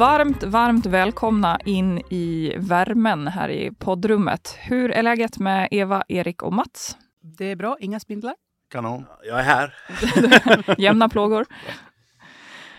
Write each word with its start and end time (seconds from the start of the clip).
Varmt, 0.00 0.42
varmt 0.42 0.86
välkomna 0.86 1.60
in 1.64 1.98
i 1.98 2.54
värmen 2.56 3.28
här 3.28 3.48
i 3.48 3.70
poddrummet. 3.78 4.56
Hur 4.60 4.90
är 4.90 5.02
läget 5.02 5.38
med 5.38 5.68
Eva, 5.70 6.04
Erik 6.08 6.42
och 6.42 6.52
Mats? 6.52 6.96
Det 7.38 7.44
är 7.44 7.56
bra, 7.56 7.76
inga 7.80 8.00
spindlar. 8.00 8.34
Kanon. 8.70 9.04
Jag 9.22 9.38
är 9.40 9.42
här. 9.42 9.74
Jämna 10.78 11.08
plågor. 11.08 11.46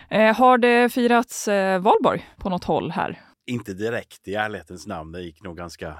Eh, 0.08 0.36
har 0.36 0.58
det 0.58 0.92
firats 0.92 1.48
eh, 1.48 1.80
valborg 1.80 2.26
på 2.36 2.50
något 2.50 2.64
håll 2.64 2.90
här? 2.90 3.20
Inte 3.46 3.74
direkt 3.74 4.28
i 4.28 4.34
ärlighetens 4.34 4.86
namn. 4.86 5.12
Det 5.12 5.22
gick 5.22 5.42
nog 5.42 5.56
ganska 5.56 5.98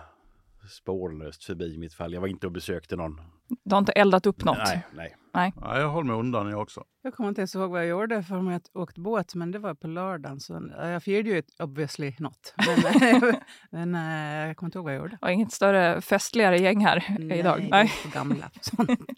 spårlöst 0.68 1.44
förbi 1.44 1.74
i 1.74 1.78
mitt 1.78 1.94
fall. 1.94 2.12
Jag 2.12 2.20
var 2.20 2.28
inte 2.28 2.46
och 2.46 2.52
besökte 2.52 2.96
någon. 2.96 3.20
Du 3.64 3.74
har 3.74 3.78
inte 3.78 3.92
eldat 3.92 4.26
upp 4.26 4.44
något? 4.44 4.58
Nej, 4.58 4.86
nej. 4.94 5.16
nej. 5.34 5.52
Ja, 5.60 5.78
jag 5.78 5.88
håller 5.88 6.06
mig 6.06 6.16
undan 6.16 6.50
jag 6.50 6.60
också. 6.60 6.84
Jag 7.02 7.14
kommer 7.14 7.28
inte 7.28 7.40
ens 7.40 7.54
ihåg 7.54 7.70
vad 7.70 7.80
jag 7.80 7.88
gjorde 7.88 8.22
för 8.22 8.36
att 8.36 8.70
jag 8.72 8.82
åkt 8.82 8.98
båt, 8.98 9.34
men 9.34 9.50
det 9.50 9.58
var 9.58 9.74
på 9.74 9.86
lördagen. 9.86 10.40
Så 10.40 10.70
jag 10.76 11.02
firade 11.02 11.30
ju 11.30 11.42
obviously 11.58 12.14
något. 12.18 12.54
Men, 13.00 13.34
men 13.92 13.94
eh, 13.94 14.46
jag 14.46 14.56
kommer 14.56 14.68
inte 14.68 14.78
ihåg 14.78 14.84
vad 14.84 14.94
jag 14.94 15.00
gjorde. 15.00 15.18
Och 15.20 15.30
inget 15.30 15.52
större 15.52 16.00
festligare 16.00 16.58
gäng 16.58 16.84
här 16.84 17.16
Nej, 17.18 17.38
idag? 17.38 17.58
Nej, 17.58 17.68
Nej. 17.70 17.84
det 17.84 18.08
är 18.08 18.10
för 18.10 18.18
gamla. 18.18 18.50
Sånt. 18.60 18.90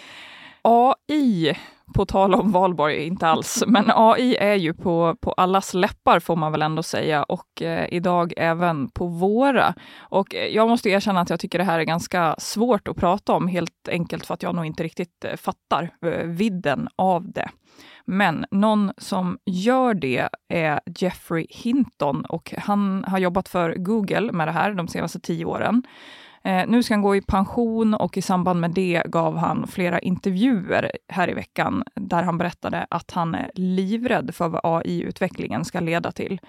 AI, 0.63 1.57
på 1.95 2.05
tal 2.05 2.35
om 2.35 2.51
valborg, 2.51 3.05
inte 3.05 3.27
alls, 3.27 3.63
men 3.67 3.85
AI 3.87 4.35
är 4.35 4.55
ju 4.55 4.73
på, 4.73 5.15
på 5.21 5.31
allas 5.31 5.73
läppar 5.73 6.19
får 6.19 6.35
man 6.35 6.51
väl 6.51 6.61
ändå 6.61 6.83
säga 6.83 7.23
och 7.23 7.61
eh, 7.61 7.87
idag 7.91 8.33
även 8.37 8.89
på 8.89 9.07
våra. 9.07 9.73
Och 9.99 10.35
eh, 10.35 10.47
jag 10.47 10.69
måste 10.69 10.89
erkänna 10.89 11.21
att 11.21 11.29
jag 11.29 11.39
tycker 11.39 11.57
det 11.57 11.63
här 11.63 11.79
är 11.79 11.83
ganska 11.83 12.35
svårt 12.37 12.87
att 12.87 12.97
prata 12.97 13.33
om, 13.33 13.47
helt 13.47 13.87
enkelt 13.87 14.25
för 14.25 14.33
att 14.33 14.43
jag 14.43 14.55
nog 14.55 14.65
inte 14.65 14.83
riktigt 14.83 15.25
eh, 15.25 15.35
fattar 15.35 15.89
eh, 16.05 16.27
vidden 16.27 16.87
av 16.95 17.31
det. 17.31 17.49
Men 18.05 18.45
någon 18.51 18.91
som 18.97 19.37
gör 19.45 19.93
det 19.93 20.29
är 20.49 20.79
Jeffrey 20.99 21.47
Hinton 21.49 22.25
och 22.25 22.53
han 22.57 23.05
har 23.07 23.17
jobbat 23.17 23.49
för 23.49 23.75
Google 23.75 24.31
med 24.31 24.47
det 24.47 24.51
här 24.51 24.73
de 24.73 24.87
senaste 24.87 25.19
tio 25.19 25.45
åren. 25.45 25.83
Eh, 26.45 26.67
nu 26.67 26.83
ska 26.83 26.93
han 26.93 27.01
gå 27.01 27.15
i 27.15 27.21
pension 27.21 27.93
och 27.93 28.17
i 28.17 28.21
samband 28.21 28.59
med 28.59 28.71
det 28.71 29.03
gav 29.05 29.37
han 29.37 29.67
flera 29.67 29.99
intervjuer 29.99 30.91
här 31.07 31.29
i 31.29 31.33
veckan 31.33 31.83
där 31.95 32.23
han 32.23 32.37
berättade 32.37 32.87
att 32.89 33.11
han 33.11 33.35
är 33.35 33.51
livrädd 33.55 34.35
för 34.35 34.49
vad 34.49 34.61
AI-utvecklingen 34.63 35.65
ska 35.65 35.79
leda 35.79 36.11
till. 36.11 36.39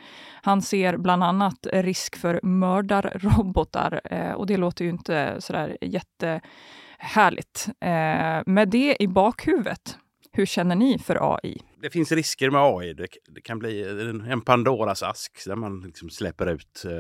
Han 0.43 0.63
ser 0.63 0.97
bland 0.97 1.25
annat 1.25 1.67
risk 1.73 2.17
för 2.17 2.41
mördarrobotar 2.43 4.01
eh, 4.05 4.33
och 4.33 4.47
det 4.47 4.57
låter 4.57 4.85
ju 4.85 4.91
inte 4.91 5.37
sådär 5.39 5.77
jättehärligt. 5.81 7.69
Eh, 7.81 8.43
med 8.47 8.69
det 8.69 9.03
i 9.03 9.09
bakhuvudet, 9.09 9.99
hur 10.33 10.47
känner 10.47 10.77
ni 10.77 10.99
för 10.99 11.35
AI? 11.35 11.63
Det 11.83 11.91
finns 11.91 12.13
risker 12.13 12.51
med 12.51 12.61
AI. 12.61 12.95
Det, 12.95 13.07
det 13.29 13.41
kan 13.41 13.59
bli 13.59 13.89
en, 13.91 14.21
en 14.21 14.41
Pandoras 14.41 15.03
ask 15.03 15.45
där 15.47 15.57
man 15.57 15.81
liksom 15.81 16.11
släpper 16.11 16.47
ut 16.47 16.85
eh, 16.85 16.91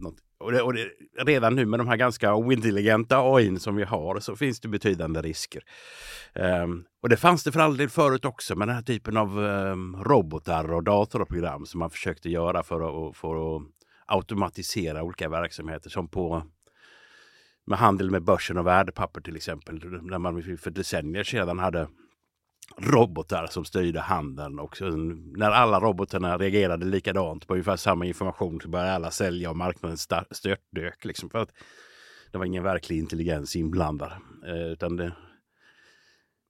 något. 0.00 0.16
Och, 0.42 0.52
det, 0.52 0.62
och 0.62 0.74
det, 0.74 0.88
redan 1.18 1.54
nu 1.54 1.66
med 1.66 1.80
de 1.80 1.88
här 1.88 1.96
ganska 1.96 2.34
ointelligenta 2.34 3.18
AI 3.18 3.58
som 3.58 3.76
vi 3.76 3.84
har 3.84 4.20
så 4.20 4.36
finns 4.36 4.60
det 4.60 4.68
betydande 4.68 5.22
risker. 5.22 5.62
Um, 6.34 6.84
och 7.02 7.08
det 7.08 7.16
fanns 7.16 7.44
det 7.44 7.52
för 7.52 7.60
all 7.60 7.76
del 7.76 7.88
förut 7.88 8.24
också 8.24 8.56
med 8.56 8.68
den 8.68 8.74
här 8.74 8.82
typen 8.82 9.16
av 9.16 9.38
um, 9.38 9.96
robotar 10.04 10.72
och 10.72 10.84
datorprogram 10.84 11.66
som 11.66 11.78
man 11.78 11.90
försökte 11.90 12.30
göra 12.30 12.62
för 12.62 13.08
att, 13.08 13.16
för 13.16 13.56
att 13.56 13.62
automatisera 14.06 15.02
olika 15.02 15.28
verksamheter 15.28 15.90
som 15.90 16.08
på 16.08 16.42
med 17.66 17.78
handel 17.78 18.10
med 18.10 18.22
börsen 18.22 18.58
och 18.58 18.66
värdepapper 18.66 19.20
till 19.20 19.36
exempel. 19.36 20.02
När 20.02 20.18
man 20.18 20.42
för 20.42 20.70
decennier 20.70 21.24
sedan 21.24 21.58
hade 21.58 21.88
robotar 22.78 23.46
som 23.46 23.64
styrde 23.64 24.00
handeln 24.00 24.58
och 24.58 24.76
när 25.36 25.50
alla 25.50 25.80
robotarna 25.80 26.38
reagerade 26.38 26.86
likadant 26.86 27.46
på 27.46 27.54
ungefär 27.54 27.76
samma 27.76 28.06
information 28.06 28.60
så 28.60 28.68
började 28.68 28.92
alla 28.92 29.10
sälja 29.10 29.50
och 29.50 29.56
marknaden 29.56 29.98
störtdök. 30.30 31.04
Liksom, 31.04 31.30
för 31.30 31.38
att 31.38 31.52
det 32.32 32.38
var 32.38 32.44
ingen 32.44 32.62
verklig 32.62 32.98
intelligens 32.98 33.56
inblandad. 33.56 34.12
Eh, 34.46 34.66
utan 34.72 34.96
det, 34.96 35.12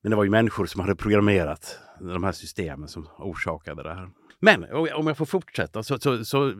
men 0.02 0.10
det 0.10 0.16
var 0.16 0.24
ju 0.24 0.30
människor 0.30 0.66
som 0.66 0.80
hade 0.80 0.96
programmerat 0.96 1.78
de 2.00 2.24
här 2.24 2.32
systemen 2.32 2.88
som 2.88 3.08
orsakade 3.18 3.82
det 3.82 3.94
här. 3.94 4.10
Men 4.40 4.64
om 4.72 5.06
jag 5.06 5.16
får 5.16 5.26
fortsätta 5.26 5.82
så, 5.82 5.98
så, 5.98 6.24
så 6.24 6.54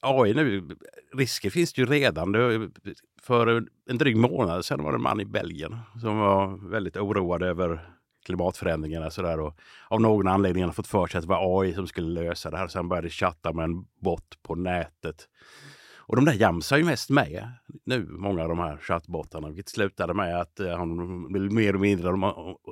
AI 0.00 0.34
nu, 0.34 0.76
risker 1.14 1.50
finns 1.50 1.72
det 1.72 1.80
ju 1.80 1.86
redan. 1.86 2.34
För 3.22 3.66
en 3.90 3.98
dryg 3.98 4.16
månad 4.16 4.64
sedan 4.64 4.82
var 4.82 4.92
det 4.92 4.96
en 4.96 5.02
man 5.02 5.20
i 5.20 5.24
Belgien 5.24 5.76
som 6.00 6.18
var 6.18 6.70
väldigt 6.70 6.96
oroad 6.96 7.42
över 7.42 7.97
klimatförändringarna 8.28 9.10
sådär 9.10 9.40
och 9.40 9.58
av 9.88 10.00
någon 10.00 10.28
anledning 10.28 10.64
har 10.64 10.72
fått 10.72 10.86
för 10.86 11.06
sig 11.06 11.18
att 11.18 11.24
det 11.24 11.28
var 11.28 11.60
AI 11.60 11.74
som 11.74 11.86
skulle 11.86 12.22
lösa 12.22 12.50
det 12.50 12.56
här. 12.56 12.68
Sen 12.68 12.88
började 12.88 13.10
chatta 13.10 13.52
med 13.52 13.64
en 13.64 13.84
bot 14.02 14.42
på 14.42 14.54
nätet. 14.54 15.28
Och 16.08 16.16
de 16.16 16.24
där 16.24 16.32
jamsar 16.32 16.76
ju 16.76 16.84
mest 16.84 17.10
med 17.10 17.52
nu, 17.84 18.06
många 18.06 18.42
av 18.42 18.48
de 18.48 18.58
här 18.58 18.76
chattbottarna, 18.76 19.48
vilket 19.48 19.68
slutade 19.68 20.14
med 20.14 20.40
att 20.40 20.60
eh, 20.60 20.76
han 20.76 21.32
blev 21.32 21.52
mer 21.52 21.74
och 21.74 21.80
mindre 21.80 22.08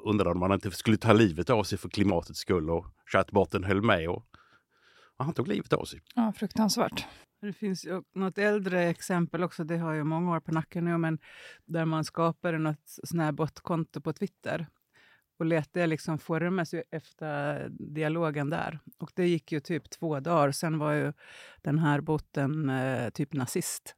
undrade 0.04 0.30
om 0.30 0.42
han 0.42 0.52
inte 0.52 0.70
skulle 0.70 0.96
ta 0.96 1.12
livet 1.12 1.50
av 1.50 1.64
sig 1.64 1.78
för 1.78 1.88
klimatets 1.88 2.38
skull 2.38 2.70
och 2.70 2.86
chattbotten 3.12 3.64
höll 3.64 3.82
med 3.82 4.08
och, 4.08 4.24
och 5.16 5.24
han 5.24 5.34
tog 5.34 5.48
livet 5.48 5.72
av 5.72 5.84
sig. 5.84 6.00
Ja, 6.14 6.32
fruktansvärt. 6.36 7.06
Det 7.40 7.52
finns 7.52 7.84
ju 7.84 8.02
något 8.14 8.38
äldre 8.38 8.82
exempel 8.84 9.42
också, 9.42 9.64
det 9.64 9.78
har 9.78 9.92
ju 9.92 10.04
många 10.04 10.36
år 10.36 10.40
på 10.40 10.52
nacken 10.52 10.84
nu, 10.84 10.98
men 10.98 11.18
där 11.64 11.84
man 11.84 12.04
skapade 12.04 12.58
något 12.58 12.82
sån 13.04 13.20
här 13.20 13.32
botkonto 13.32 14.00
på 14.00 14.12
Twitter 14.12 14.66
och 15.38 15.46
lät 15.46 15.72
det 15.72 15.86
liksom 15.86 16.18
formas 16.18 16.74
efter 16.90 17.68
dialogen 17.70 18.50
där. 18.50 18.78
Och 18.98 19.10
det 19.14 19.28
gick 19.28 19.52
ju 19.52 19.60
typ 19.60 19.90
två 19.90 20.20
dagar. 20.20 20.50
Sen 20.50 20.78
var 20.78 20.92
ju 20.92 21.12
den 21.62 21.78
här 21.78 22.00
botten 22.00 22.70
eh, 22.70 23.10
typ 23.10 23.32
nazist 23.32 23.96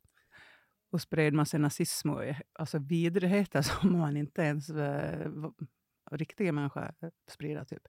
och 0.90 1.00
spred 1.00 1.34
massa 1.34 1.58
nazism 1.58 2.10
och 2.10 2.22
alltså 2.52 2.78
vidrigheter 2.78 3.62
som 3.62 3.92
man 3.98 4.16
inte 4.16 4.42
ens 4.42 4.70
eh, 4.70 5.30
riktiga 6.10 6.52
människor 6.52 6.90
sprida. 7.30 7.64
Typ. 7.64 7.82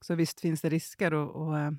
Så 0.00 0.14
visst 0.14 0.40
finns 0.40 0.60
det 0.60 0.68
risker. 0.68 1.14
Och, 1.14 1.46
och 1.46 1.58
eh, 1.58 1.70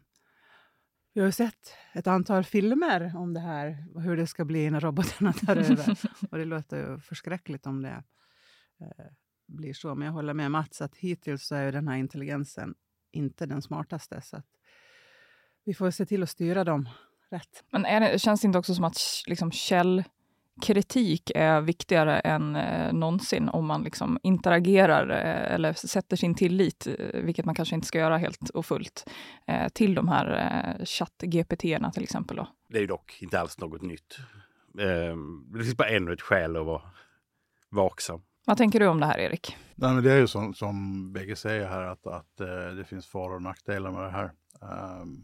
vi 1.14 1.22
har 1.22 1.32
sett 1.32 1.76
ett 1.94 2.08
antal 2.08 2.44
filmer 2.44 3.14
om 3.16 3.34
det 3.34 3.40
här, 3.40 4.00
hur 4.02 4.18
det 4.18 4.28
ska 4.28 4.46
bli 4.46 4.70
när 4.70 4.80
robotarna 4.80 5.34
tar 5.34 5.56
över. 5.56 5.98
och 6.32 6.38
det 6.38 6.46
låter 6.46 6.78
ju 6.78 7.00
förskräckligt 7.00 7.66
om 7.66 7.82
det 7.82 8.04
eh, 8.82 9.06
blir 9.48 9.74
så. 9.74 9.96
Men 9.96 10.06
jag 10.06 10.14
håller 10.14 10.34
med 10.34 10.52
Mats 10.52 10.82
att 10.82 10.98
hittills 10.98 11.48
så 11.48 11.56
är 11.56 11.72
den 11.72 11.88
här 11.88 11.98
intelligensen 11.98 12.76
inte 13.12 13.46
den 13.46 13.62
smartaste. 13.62 14.22
Så 14.22 14.38
att 14.38 14.46
vi 15.64 15.74
får 15.74 15.92
se 15.92 16.06
till 16.06 16.24
att 16.24 16.30
styra 16.30 16.64
dem 16.64 16.90
rätt. 17.30 17.64
Men 17.72 17.86
är 17.86 18.00
det, 18.00 18.20
känns 18.20 18.42
det 18.42 18.46
inte 18.46 18.60
också 18.60 18.76
som 18.76 18.84
att 18.84 18.98
liksom, 19.28 19.52
källkritik 19.52 21.32
är 21.36 21.62
viktigare 21.62 22.20
än 22.20 22.56
eh, 22.56 22.94
någonsin 22.94 23.50
om 23.50 23.66
man 23.66 23.84
liksom 23.84 24.20
interagerar 24.24 25.10
eh, 25.10 25.54
eller 25.54 25.74
sätter 25.74 26.16
sin 26.16 26.36
tillit, 26.36 26.88
eh, 26.88 27.22
vilket 27.22 27.46
man 27.46 27.56
kanske 27.56 27.76
inte 27.76 27.88
ska 27.88 28.00
göra 28.00 28.18
helt 28.18 28.50
och 28.50 28.66
fullt, 28.66 29.10
eh, 29.48 29.70
till 29.70 29.96
de 29.96 30.08
här 30.08 30.28
eh, 30.80 30.86
chatt-GPT 30.86 31.92
till 31.94 32.04
exempel? 32.04 32.38
Då. 32.38 32.48
Det 32.70 32.78
är 32.78 32.82
ju 32.82 32.88
dock 32.88 33.18
inte 33.22 33.40
alls 33.40 33.58
något 33.58 33.82
nytt. 33.82 34.18
Eh, 34.80 35.18
det 35.54 35.64
finns 35.64 35.78
bara 35.78 35.90
ännu 35.90 36.14
ett 36.14 36.22
skäl 36.22 36.56
att 36.56 36.66
vara 36.66 36.82
vaksam. 37.70 38.22
Vad 38.48 38.58
tänker 38.58 38.80
du 38.80 38.88
om 38.88 39.00
det 39.00 39.06
här, 39.06 39.20
Erik? 39.20 39.58
Nej, 39.76 39.94
men 39.94 40.04
det 40.04 40.12
är 40.12 40.18
ju 40.18 40.28
som, 40.28 40.54
som 40.54 41.14
bägge 41.14 41.36
säger 41.36 41.68
här 41.68 41.82
att, 41.82 42.08
att 42.08 42.42
eh, 42.42 42.76
det 42.78 42.86
finns 42.86 43.08
faror 43.08 43.36
och 43.36 43.42
nackdelar 43.42 43.92
med 43.92 44.04
det 44.04 44.10
här. 44.10 44.32
Um, 45.02 45.24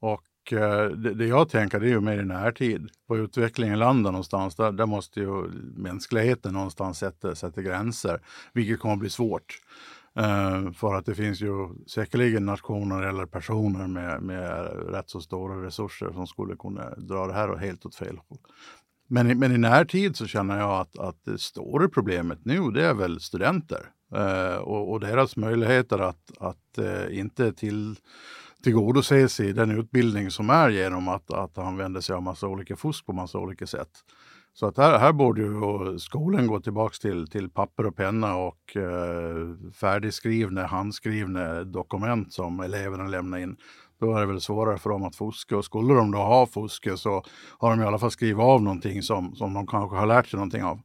och 0.00 0.52
eh, 0.52 0.90
det, 0.90 1.14
det, 1.14 1.26
jag 1.26 1.48
tänker 1.48 1.80
det 1.80 1.86
är 1.86 1.90
ju 1.90 2.00
mer 2.00 2.20
i 2.20 2.24
närtid. 2.24 2.88
På 3.08 3.16
utvecklingen 3.16 3.78
landar 3.78 4.12
någonstans, 4.12 4.56
där, 4.56 4.72
där 4.72 4.86
måste 4.86 5.20
ju 5.20 5.50
mänskligheten 5.76 6.52
någonstans 6.52 6.98
sätta, 6.98 7.34
sätta 7.34 7.62
gränser, 7.62 8.20
vilket 8.52 8.80
kommer 8.80 8.94
att 8.94 9.00
bli 9.00 9.10
svårt. 9.10 9.58
Uh, 10.20 10.72
för 10.72 10.94
att 10.94 11.06
det 11.06 11.14
finns 11.14 11.40
ju 11.40 11.68
säkerligen 11.86 12.46
nationer 12.46 13.02
eller 13.02 13.26
personer 13.26 13.86
med, 13.86 14.22
med 14.22 14.66
rätt 14.92 15.10
så 15.10 15.20
stora 15.20 15.66
resurser 15.66 16.12
som 16.12 16.26
skulle 16.26 16.56
kunna 16.56 16.90
dra 16.90 17.26
det 17.26 17.32
här 17.34 17.56
helt 17.56 17.86
åt 17.86 17.94
fel 17.94 18.18
håll. 18.28 18.38
Men, 19.14 19.30
i, 19.30 19.34
men 19.34 19.52
i 19.52 19.58
närtid 19.58 20.16
så 20.16 20.26
känner 20.26 20.58
jag 20.58 20.80
att, 20.80 20.98
att 20.98 21.24
det 21.24 21.38
stora 21.38 21.88
problemet 21.88 22.44
nu 22.44 22.70
det 22.70 22.84
är 22.84 22.94
väl 22.94 23.20
studenter 23.20 23.86
eh, 24.14 24.56
och, 24.56 24.92
och, 24.92 25.00
deras 25.00 25.36
möjligheter 25.36 25.98
att, 25.98 26.32
att 26.38 26.78
eh, 26.78 27.18
inte 27.18 27.52
till, 27.52 27.96
tillgodoses 28.62 29.40
i 29.40 29.52
den 29.52 29.70
utbildning 29.70 30.30
som 30.30 30.50
är 30.50 30.68
genom 30.68 31.08
att, 31.08 31.30
att 31.30 31.58
använda 31.58 32.02
sig 32.02 32.14
av 32.14 32.22
massa 32.22 32.46
olika 32.48 32.76
fusk 32.76 33.06
på 33.06 33.12
massa 33.12 33.38
olika 33.38 33.66
sätt. 33.66 33.90
Så 34.52 34.66
att 34.66 34.76
här, 34.76 34.98
här 34.98 35.12
borde 35.12 35.42
ju 35.42 35.98
skolan 35.98 36.46
gå 36.46 36.60
tillbaks 36.60 36.98
till, 36.98 37.26
till 37.26 37.50
papper 37.50 37.86
och 37.86 37.96
penna 37.96 38.36
och 38.36 38.76
eh, 38.76 39.70
färdigskrivna, 39.72 40.66
handskrivna 40.66 41.64
dokument 41.64 42.32
som 42.32 42.60
eleverna 42.60 43.08
lämnar 43.08 43.38
in. 43.38 43.56
Då 44.04 44.16
är 44.16 44.20
det 44.20 44.26
väl 44.26 44.40
svårare 44.40 44.78
för 44.78 44.90
dem 44.90 45.04
att 45.04 45.16
fuska 45.16 45.56
och 45.56 45.64
skulle 45.64 45.94
de 45.94 46.10
då 46.10 46.18
ha 46.18 46.46
fuskat 46.46 46.98
så 46.98 47.24
har 47.58 47.70
de 47.70 47.82
i 47.82 47.84
alla 47.84 47.98
fall 47.98 48.10
skrivit 48.10 48.42
av 48.42 48.62
någonting 48.62 49.02
som, 49.02 49.34
som 49.34 49.54
de 49.54 49.66
kanske 49.66 49.96
har 49.96 50.06
lärt 50.06 50.26
sig 50.26 50.36
någonting 50.36 50.64
av. 50.64 50.80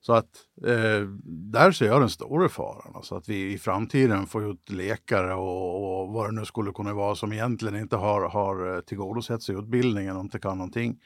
Så 0.00 0.12
att 0.12 0.28
eh, 0.66 1.08
där 1.52 1.72
ser 1.72 1.86
jag 1.86 2.00
den 2.00 2.10
stora 2.10 2.48
faran. 2.48 2.92
Alltså 2.94 3.14
att 3.14 3.28
vi 3.28 3.52
i 3.52 3.58
framtiden 3.58 4.26
får 4.26 4.50
ut 4.50 4.70
läkare 4.70 5.34
och, 5.34 6.00
och 6.00 6.12
vad 6.12 6.28
det 6.28 6.40
nu 6.40 6.44
skulle 6.44 6.72
kunna 6.72 6.94
vara 6.94 7.14
som 7.14 7.32
egentligen 7.32 7.76
inte 7.76 7.96
har, 7.96 8.28
har 8.28 8.74
eh, 8.74 8.80
tillgodosett 8.80 9.42
sig 9.42 9.54
utbildningen 9.54 10.16
och 10.16 10.22
inte 10.22 10.38
kan 10.38 10.58
någonting. 10.58 10.96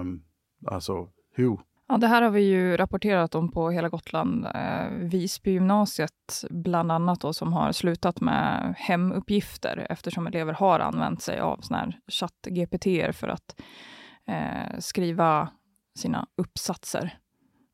Um, 0.00 0.22
alltså, 0.66 1.08
hur? 1.34 1.58
Ja, 1.90 1.96
det 1.96 2.06
här 2.06 2.22
har 2.22 2.30
vi 2.30 2.40
ju 2.40 2.76
rapporterat 2.76 3.34
om 3.34 3.52
på 3.52 3.70
hela 3.70 3.88
Gotland. 3.88 4.46
Eh, 4.46 4.88
Visbygymnasiet 4.90 6.44
bland 6.50 6.92
annat 6.92 7.20
då, 7.20 7.32
som 7.32 7.52
har 7.52 7.72
slutat 7.72 8.20
med 8.20 8.74
hemuppgifter 8.78 9.86
eftersom 9.90 10.26
elever 10.26 10.52
har 10.52 10.80
använt 10.80 11.22
sig 11.22 11.40
av 11.40 11.60
såna 11.60 11.78
här 11.78 12.00
chatt-GPT 12.08 13.12
för 13.12 13.28
att 13.28 13.60
eh, 14.26 14.78
skriva 14.78 15.48
sina 15.98 16.26
uppsatser. 16.36 17.18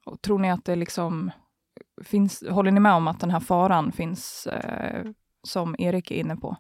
Och 0.07 0.23
tror 0.23 0.39
ni 0.39 0.51
att 0.51 0.65
det 0.65 0.77
liksom 0.77 1.31
finns, 2.05 2.45
håller 2.51 2.71
ni 2.71 2.81
med 2.81 2.93
om 2.93 3.09
att 3.09 3.21
den 3.21 3.31
här 3.31 3.41
faran 3.41 3.93
finns 3.93 4.47
eh, 4.47 5.07
som 5.43 5.77
Erik 5.79 6.11
är 6.11 6.17
inne 6.17 6.37
på? 6.37 6.57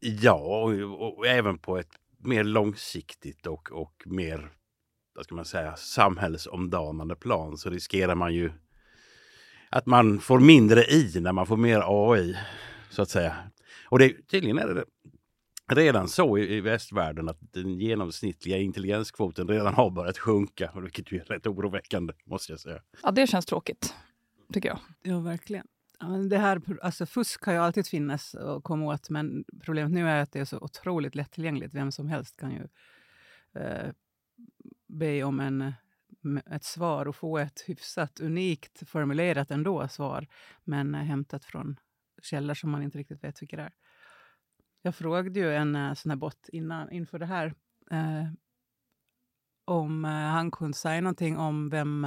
Ja, 0.00 0.62
och, 0.62 1.18
och, 1.18 1.26
även 1.26 1.58
på 1.58 1.78
ett 1.78 1.92
mer 2.18 2.44
långsiktigt 2.44 3.46
och, 3.46 3.72
och 3.72 4.02
mer 4.06 4.52
vad 5.14 5.24
ska 5.24 5.34
man 5.34 5.44
säga, 5.44 5.76
samhällsomdanande 5.76 7.16
plan 7.16 7.58
så 7.58 7.70
riskerar 7.70 8.14
man 8.14 8.34
ju 8.34 8.52
att 9.70 9.86
man 9.86 10.20
får 10.20 10.40
mindre 10.40 10.84
i 10.84 11.20
när 11.20 11.32
man 11.32 11.46
får 11.46 11.56
mer 11.56 11.82
AI. 11.86 12.36
Så 12.90 13.02
att 13.02 13.10
säga. 13.10 13.36
Och 13.88 13.98
det, 13.98 14.26
tydligen 14.26 14.58
är 14.58 14.74
det 14.74 14.84
redan 15.72 16.08
så 16.08 16.38
i, 16.38 16.56
i 16.56 16.60
västvärlden 16.60 17.28
att 17.28 17.38
den 17.52 17.78
genomsnittliga 17.78 18.58
intelligenskvoten 18.58 19.48
redan 19.48 19.74
har 19.74 19.90
börjat 19.90 20.18
sjunka, 20.18 20.72
vilket 20.82 21.12
ju 21.12 21.18
är 21.18 21.24
rätt 21.24 21.46
oroväckande 21.46 22.12
måste 22.24 22.52
jag 22.52 22.60
säga. 22.60 22.82
Ja, 23.02 23.10
det 23.10 23.26
känns 23.26 23.46
tråkigt, 23.46 23.94
tycker 24.52 24.68
jag. 24.68 24.78
Ja, 25.02 25.20
verkligen. 25.20 25.66
Det 26.30 26.38
här, 26.38 26.62
alltså 26.82 27.06
fusk 27.06 27.44
kan 27.44 27.54
ju 27.54 27.60
alltid 27.60 27.86
finnas 27.86 28.34
och 28.34 28.64
komma 28.64 28.86
åt, 28.86 29.10
men 29.10 29.44
problemet 29.64 29.92
nu 29.92 30.08
är 30.08 30.22
att 30.22 30.32
det 30.32 30.40
är 30.40 30.44
så 30.44 30.58
otroligt 30.58 31.14
lättillgängligt. 31.14 31.74
Vem 31.74 31.92
som 31.92 32.08
helst 32.08 32.36
kan 32.36 32.50
ju 32.50 32.68
eh, 33.62 33.90
be 34.94 35.22
om 35.22 35.40
en, 35.40 35.72
ett 36.50 36.64
svar 36.64 37.08
och 37.08 37.16
få 37.16 37.38
ett 37.38 37.64
hyfsat 37.66 38.20
unikt 38.20 38.88
formulerat 38.88 39.50
ändå 39.50 39.88
svar, 39.88 40.26
men 40.64 40.94
eh, 40.94 41.00
hämtat 41.00 41.44
från 41.44 41.76
källor 42.22 42.54
som 42.54 42.70
man 42.70 42.82
inte 42.82 42.98
riktigt 42.98 43.24
vet 43.24 43.42
vilka 43.42 43.56
det 43.56 43.62
är. 43.62 43.72
Jag 44.86 44.94
frågade 44.94 45.40
ju 45.40 45.54
en 45.54 45.76
eh, 45.76 45.94
sån 45.94 46.10
här 46.10 46.16
bot 46.16 46.48
innan, 46.48 46.90
inför 46.90 47.18
det 47.18 47.26
här 47.26 47.54
eh, 47.90 48.26
om 49.64 50.04
eh, 50.04 50.10
han 50.10 50.50
kunde 50.50 50.76
säga 50.76 51.00
någonting 51.00 51.38
om 51.38 51.70
vem 51.70 52.06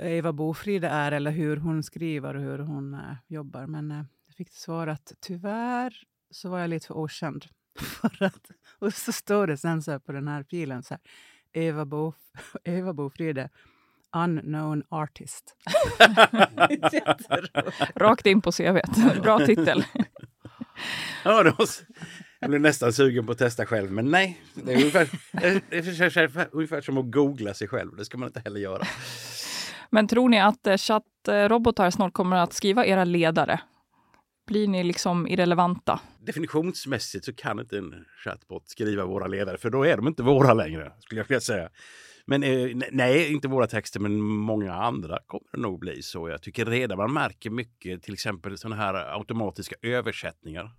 Eva 0.00 0.32
Bofride 0.32 0.88
är 0.88 1.12
eller 1.12 1.30
hur 1.30 1.56
hon 1.56 1.82
skriver 1.82 2.34
och 2.34 2.42
hur 2.42 2.58
hon 2.58 3.00
jobbar. 3.26 3.66
Men 3.66 3.90
jag 4.26 4.34
fick 4.36 4.50
svar 4.50 4.86
att 4.86 5.12
tyvärr 5.20 5.94
så 6.30 6.48
var 6.48 6.58
jag 6.58 6.70
lite 6.70 6.86
för 6.86 6.96
okänd. 6.96 7.44
För 7.78 8.22
att, 8.22 8.50
och 8.78 8.94
så 8.94 9.12
står 9.12 9.46
det 9.46 9.56
sen 9.56 9.82
så 9.82 10.00
på 10.00 10.12
den 10.12 10.28
här 10.28 10.42
filen 10.42 10.82
så 10.82 10.94
här, 10.94 11.00
Eva, 11.52 11.84
Bo, 11.84 12.14
Eva 12.64 12.92
Bofride, 12.92 13.48
Unknown 14.16 14.82
Artist. 14.88 15.56
Rakt 17.94 18.26
in 18.26 18.40
på 18.40 18.52
CV. 18.52 18.80
Bra 19.22 19.46
titel. 19.46 19.84
ja, 21.24 21.42
då, 21.42 21.56
jag 22.40 22.50
blev 22.50 22.60
nästan 22.60 22.92
sugen 22.92 23.26
på 23.26 23.32
att 23.32 23.38
testa 23.38 23.66
själv, 23.66 23.92
men 23.92 24.10
nej. 24.10 24.42
Det 24.54 24.72
är 24.72 24.76
ungefär, 24.76 25.08
det 25.32 25.76
är 25.76 26.48
ungefär 26.52 26.80
som 26.80 26.98
att 26.98 27.10
googla 27.10 27.54
sig 27.54 27.68
själv. 27.68 27.96
Det 27.96 28.04
ska 28.04 28.18
man 28.18 28.28
inte 28.28 28.40
heller 28.40 28.60
göra. 28.60 28.86
Men 29.90 30.08
tror 30.08 30.28
ni 30.28 30.40
att 30.40 30.66
eh, 30.66 30.76
chattrobotar 30.76 31.90
snart 31.90 32.12
kommer 32.12 32.36
att 32.36 32.52
skriva 32.52 32.86
era 32.86 33.04
ledare? 33.04 33.60
Blir 34.46 34.68
ni 34.68 34.84
liksom 34.84 35.28
irrelevanta? 35.28 36.00
Definitionsmässigt 36.20 37.24
så 37.24 37.32
kan 37.34 37.60
inte 37.60 37.78
en 37.78 38.04
chatbot 38.24 38.68
skriva 38.68 39.04
våra 39.04 39.26
ledare, 39.26 39.58
för 39.58 39.70
då 39.70 39.86
är 39.86 39.96
de 39.96 40.08
inte 40.08 40.22
våra 40.22 40.54
längre, 40.54 40.92
skulle 40.98 41.20
jag 41.20 41.28
vilja 41.28 41.40
säga. 41.40 41.68
Men 42.26 42.42
eh, 42.42 42.76
nej, 42.92 43.32
inte 43.32 43.48
våra 43.48 43.66
texter, 43.66 44.00
men 44.00 44.20
många 44.20 44.74
andra 44.74 45.18
kommer 45.26 45.48
det 45.52 45.60
nog 45.60 45.78
bli 45.80 46.02
så. 46.02 46.28
Jag 46.28 46.42
tycker 46.42 46.66
redan 46.66 46.98
man 46.98 47.12
märker 47.12 47.50
mycket, 47.50 48.02
till 48.02 48.14
exempel 48.14 48.58
sådana 48.58 48.76
här 48.76 49.18
automatiska 49.18 49.76
översättningar. 49.82 50.70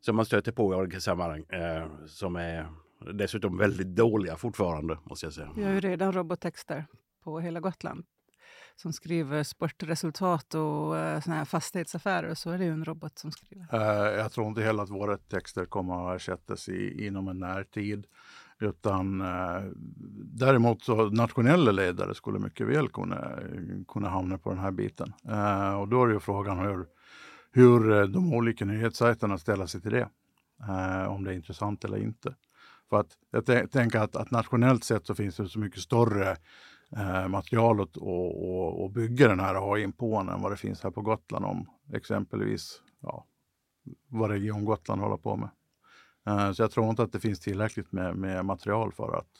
Som 0.00 0.16
man 0.16 0.26
stöter 0.26 0.52
på 0.52 0.72
i 0.72 0.76
olika 0.76 1.00
sammanhang, 1.00 1.44
eh, 1.48 2.06
som 2.06 2.36
är 2.36 2.66
dessutom 3.14 3.58
väldigt 3.58 3.96
dåliga 3.96 4.36
fortfarande, 4.36 4.98
måste 5.04 5.26
jag 5.26 5.32
säga. 5.32 5.52
Vi 5.56 5.64
har 5.64 5.72
ju 5.72 5.80
redan 5.80 6.12
robottexter 6.12 6.86
på 7.24 7.40
hela 7.40 7.60
Gotland 7.60 8.04
som 8.76 8.92
skriver 8.92 9.42
sportresultat 9.42 10.54
och 10.54 10.94
uh, 10.94 11.20
såna 11.20 11.36
här 11.36 11.44
fastighetsaffärer 11.44 12.34
så 12.34 12.50
är 12.50 12.58
det 12.58 12.64
ju 12.64 12.72
en 12.72 12.84
robot 12.84 13.18
som 13.18 13.32
skriver. 13.32 13.74
Uh, 13.74 14.18
jag 14.18 14.32
tror 14.32 14.48
inte 14.48 14.62
heller 14.62 14.82
att 14.82 14.90
våra 14.90 15.16
texter 15.16 15.64
kommer 15.64 16.10
att 16.10 16.16
ersättas 16.16 16.68
i, 16.68 17.06
inom 17.06 17.28
en 17.28 17.38
närtid. 17.38 18.06
Utan 18.58 19.20
eh, 19.20 19.62
däremot 20.24 20.82
så 20.82 21.10
nationella 21.10 21.72
ledare 21.72 22.14
skulle 22.14 22.38
mycket 22.38 22.66
väl 22.66 22.88
kunna, 22.88 23.38
kunna 23.88 24.08
hamna 24.08 24.38
på 24.38 24.50
den 24.50 24.58
här 24.58 24.70
biten. 24.70 25.12
Eh, 25.28 25.80
och 25.80 25.88
då 25.88 26.04
är 26.04 26.08
ju 26.08 26.20
frågan 26.20 26.58
hur, 26.58 26.86
hur 27.52 27.92
eh, 27.92 28.02
de 28.02 28.34
olika 28.34 28.64
nyhetssajterna 28.64 29.38
ställer 29.38 29.66
sig 29.66 29.80
till 29.80 29.92
det. 29.92 30.08
om 31.08 31.24
det 31.24 31.30
är 31.30 31.34
intressant 31.34 31.84
eller 31.84 31.98
inte. 31.98 32.34
För 32.90 33.00
att 33.00 33.16
jag 33.30 33.70
tänker 33.70 33.98
att, 33.98 34.16
att 34.16 34.30
nationellt 34.30 34.84
sett 34.84 35.06
så 35.06 35.14
finns 35.14 35.36
det 35.36 35.48
så 35.48 35.58
mycket 35.58 35.80
större 35.80 36.36
eh, 36.96 37.28
materialet 37.28 37.96
och, 37.96 38.50
och, 38.50 38.84
och, 38.84 38.90
bygga 38.90 39.28
den 39.28 39.40
här 39.40 39.74
AI 39.74 39.92
på 39.92 40.16
än 40.16 40.42
vad 40.42 40.52
det 40.52 40.56
finns 40.56 40.82
här 40.82 40.90
på 40.90 41.02
Gotland 41.02 41.44
om 41.44 41.66
exempelvis 41.92 42.82
ja, 43.00 43.26
vad 44.08 44.30
Region 44.30 44.64
Gotland 44.64 45.00
håller 45.00 45.16
på 45.16 45.36
med. 45.36 45.48
Eh, 46.26 46.52
så 46.52 46.62
jag 46.62 46.70
tror 46.70 46.90
inte 46.90 47.02
att 47.02 47.12
det 47.12 47.20
finns 47.20 47.40
tillräckligt 47.40 47.92
med, 47.92 48.16
med 48.16 48.44
material 48.44 48.92
för 48.92 49.16
att 49.18 49.30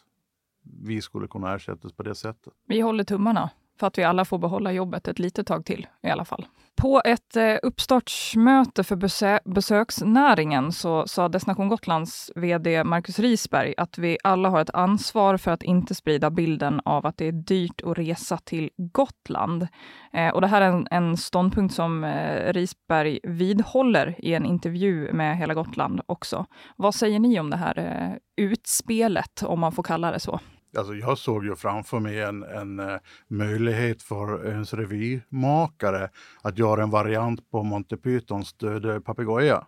vi 0.82 1.00
skulle 1.00 1.28
kunna 1.28 1.54
ersättas 1.54 1.92
på 1.92 2.02
det 2.02 2.14
sättet. 2.14 2.52
Vi 2.66 2.80
håller 2.80 3.04
tummarna 3.04 3.50
för 3.80 3.86
att 3.86 3.98
vi 3.98 4.04
alla 4.04 4.24
får 4.24 4.38
behålla 4.38 4.72
jobbet 4.72 5.08
ett 5.08 5.18
litet 5.18 5.46
tag 5.46 5.64
till 5.64 5.86
i 6.02 6.10
alla 6.10 6.24
fall. 6.24 6.46
På 6.76 7.02
ett 7.04 7.36
eh, 7.36 7.56
uppstartsmöte 7.62 8.84
för 8.84 8.96
besö 8.96 9.38
besöksnäringen 9.44 10.72
så 10.72 11.06
sa 11.06 11.28
Destination 11.28 11.68
Gotlands 11.68 12.30
VD 12.34 12.84
Marcus 12.84 13.18
Risberg 13.18 13.74
att 13.76 13.98
vi 13.98 14.18
alla 14.24 14.48
har 14.48 14.60
ett 14.60 14.74
ansvar 14.74 15.36
för 15.36 15.50
att 15.50 15.62
inte 15.62 15.94
sprida 15.94 16.30
bilden 16.30 16.80
av 16.84 17.06
att 17.06 17.18
det 17.18 17.28
är 17.28 17.32
dyrt 17.32 17.80
att 17.84 17.98
resa 17.98 18.36
till 18.36 18.70
Gotland. 18.76 19.68
Eh, 20.12 20.28
och 20.28 20.40
det 20.40 20.46
här 20.46 20.60
är 20.60 20.68
en, 20.68 20.86
en 20.90 21.16
ståndpunkt 21.16 21.74
som 21.74 22.04
eh, 22.04 22.52
Risberg 22.52 23.18
vidhåller 23.22 24.14
i 24.18 24.34
en 24.34 24.46
intervju 24.46 25.12
med 25.12 25.36
Hela 25.36 25.54
Gotland 25.54 26.00
också. 26.06 26.46
Vad 26.76 26.94
säger 26.94 27.18
ni 27.18 27.40
om 27.40 27.50
det 27.50 27.56
här 27.56 27.78
eh, 27.78 28.44
utspelet, 28.44 29.42
om 29.42 29.60
man 29.60 29.72
får 29.72 29.82
kalla 29.82 30.10
det 30.10 30.20
så? 30.20 30.40
Alltså 30.76 30.94
jag 30.94 31.18
såg 31.18 31.44
ju 31.44 31.56
framför 31.56 32.00
mig 32.00 32.20
en, 32.20 32.42
en 32.42 32.78
eh, 32.78 32.96
möjlighet 33.28 34.02
för 34.02 34.48
ens 34.48 34.74
revymakare 34.74 36.08
att 36.42 36.58
göra 36.58 36.82
en 36.82 36.90
variant 36.90 37.50
på 37.50 37.62
Monty 37.62 37.96
Pythons 37.96 38.52
Döde 38.52 39.00
papegoja. 39.00 39.66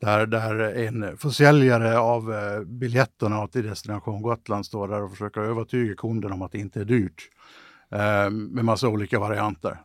Där, 0.00 0.26
där 0.26 0.58
en 0.58 1.16
försäljare 1.16 1.98
av 1.98 2.32
eh, 2.32 2.60
biljetterna 2.60 3.48
till 3.48 3.66
Destination 3.66 4.22
Gotland 4.22 4.66
står 4.66 4.88
där 4.88 5.02
och 5.02 5.10
försöker 5.10 5.40
övertyga 5.40 5.94
kunden 5.94 6.32
om 6.32 6.42
att 6.42 6.52
det 6.52 6.58
inte 6.58 6.80
är 6.80 6.84
dyrt. 6.84 7.28
Eh, 7.90 8.30
med 8.30 8.64
massa 8.64 8.88
olika 8.88 9.18
varianter. 9.18 9.78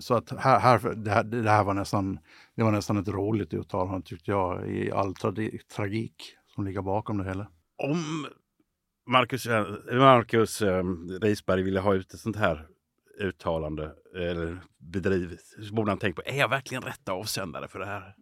så 0.00 0.14
att 0.14 0.30
här, 0.30 0.60
här, 0.60 0.94
det, 0.94 1.10
här, 1.10 1.24
det 1.24 1.50
här 1.50 1.64
var 1.64 1.74
nästan, 1.74 2.18
det 2.56 2.62
var 2.62 2.70
nästan 2.70 2.96
ett 2.96 3.08
roligt 3.08 3.54
uttalande 3.54 4.06
tyckte 4.06 4.30
jag 4.30 4.68
i 4.70 4.92
all 4.92 5.14
tragik 5.76 6.14
som 6.54 6.64
ligger 6.64 6.82
bakom 6.82 7.18
det 7.18 7.24
hela. 7.24 7.46
Om 7.78 8.26
Marcus, 9.06 9.46
eh, 9.46 9.66
Marcus 9.92 10.62
um, 10.62 11.18
Risberg 11.22 11.62
ville 11.62 11.80
ha 11.80 11.94
ut 11.94 12.14
ett 12.14 12.20
sånt 12.20 12.36
här 12.36 12.66
uttalande 13.20 13.92
eller 14.16 14.60
bedrivet 14.78 15.40
så 15.40 15.74
borde 15.74 15.90
han 15.90 15.98
tänka 15.98 16.22
på, 16.22 16.28
är 16.28 16.38
jag 16.38 16.48
verkligen 16.48 16.82
rätta 16.82 17.12
avsändare 17.12 17.68
för 17.68 17.78
det 17.78 17.86
här? 17.86 18.14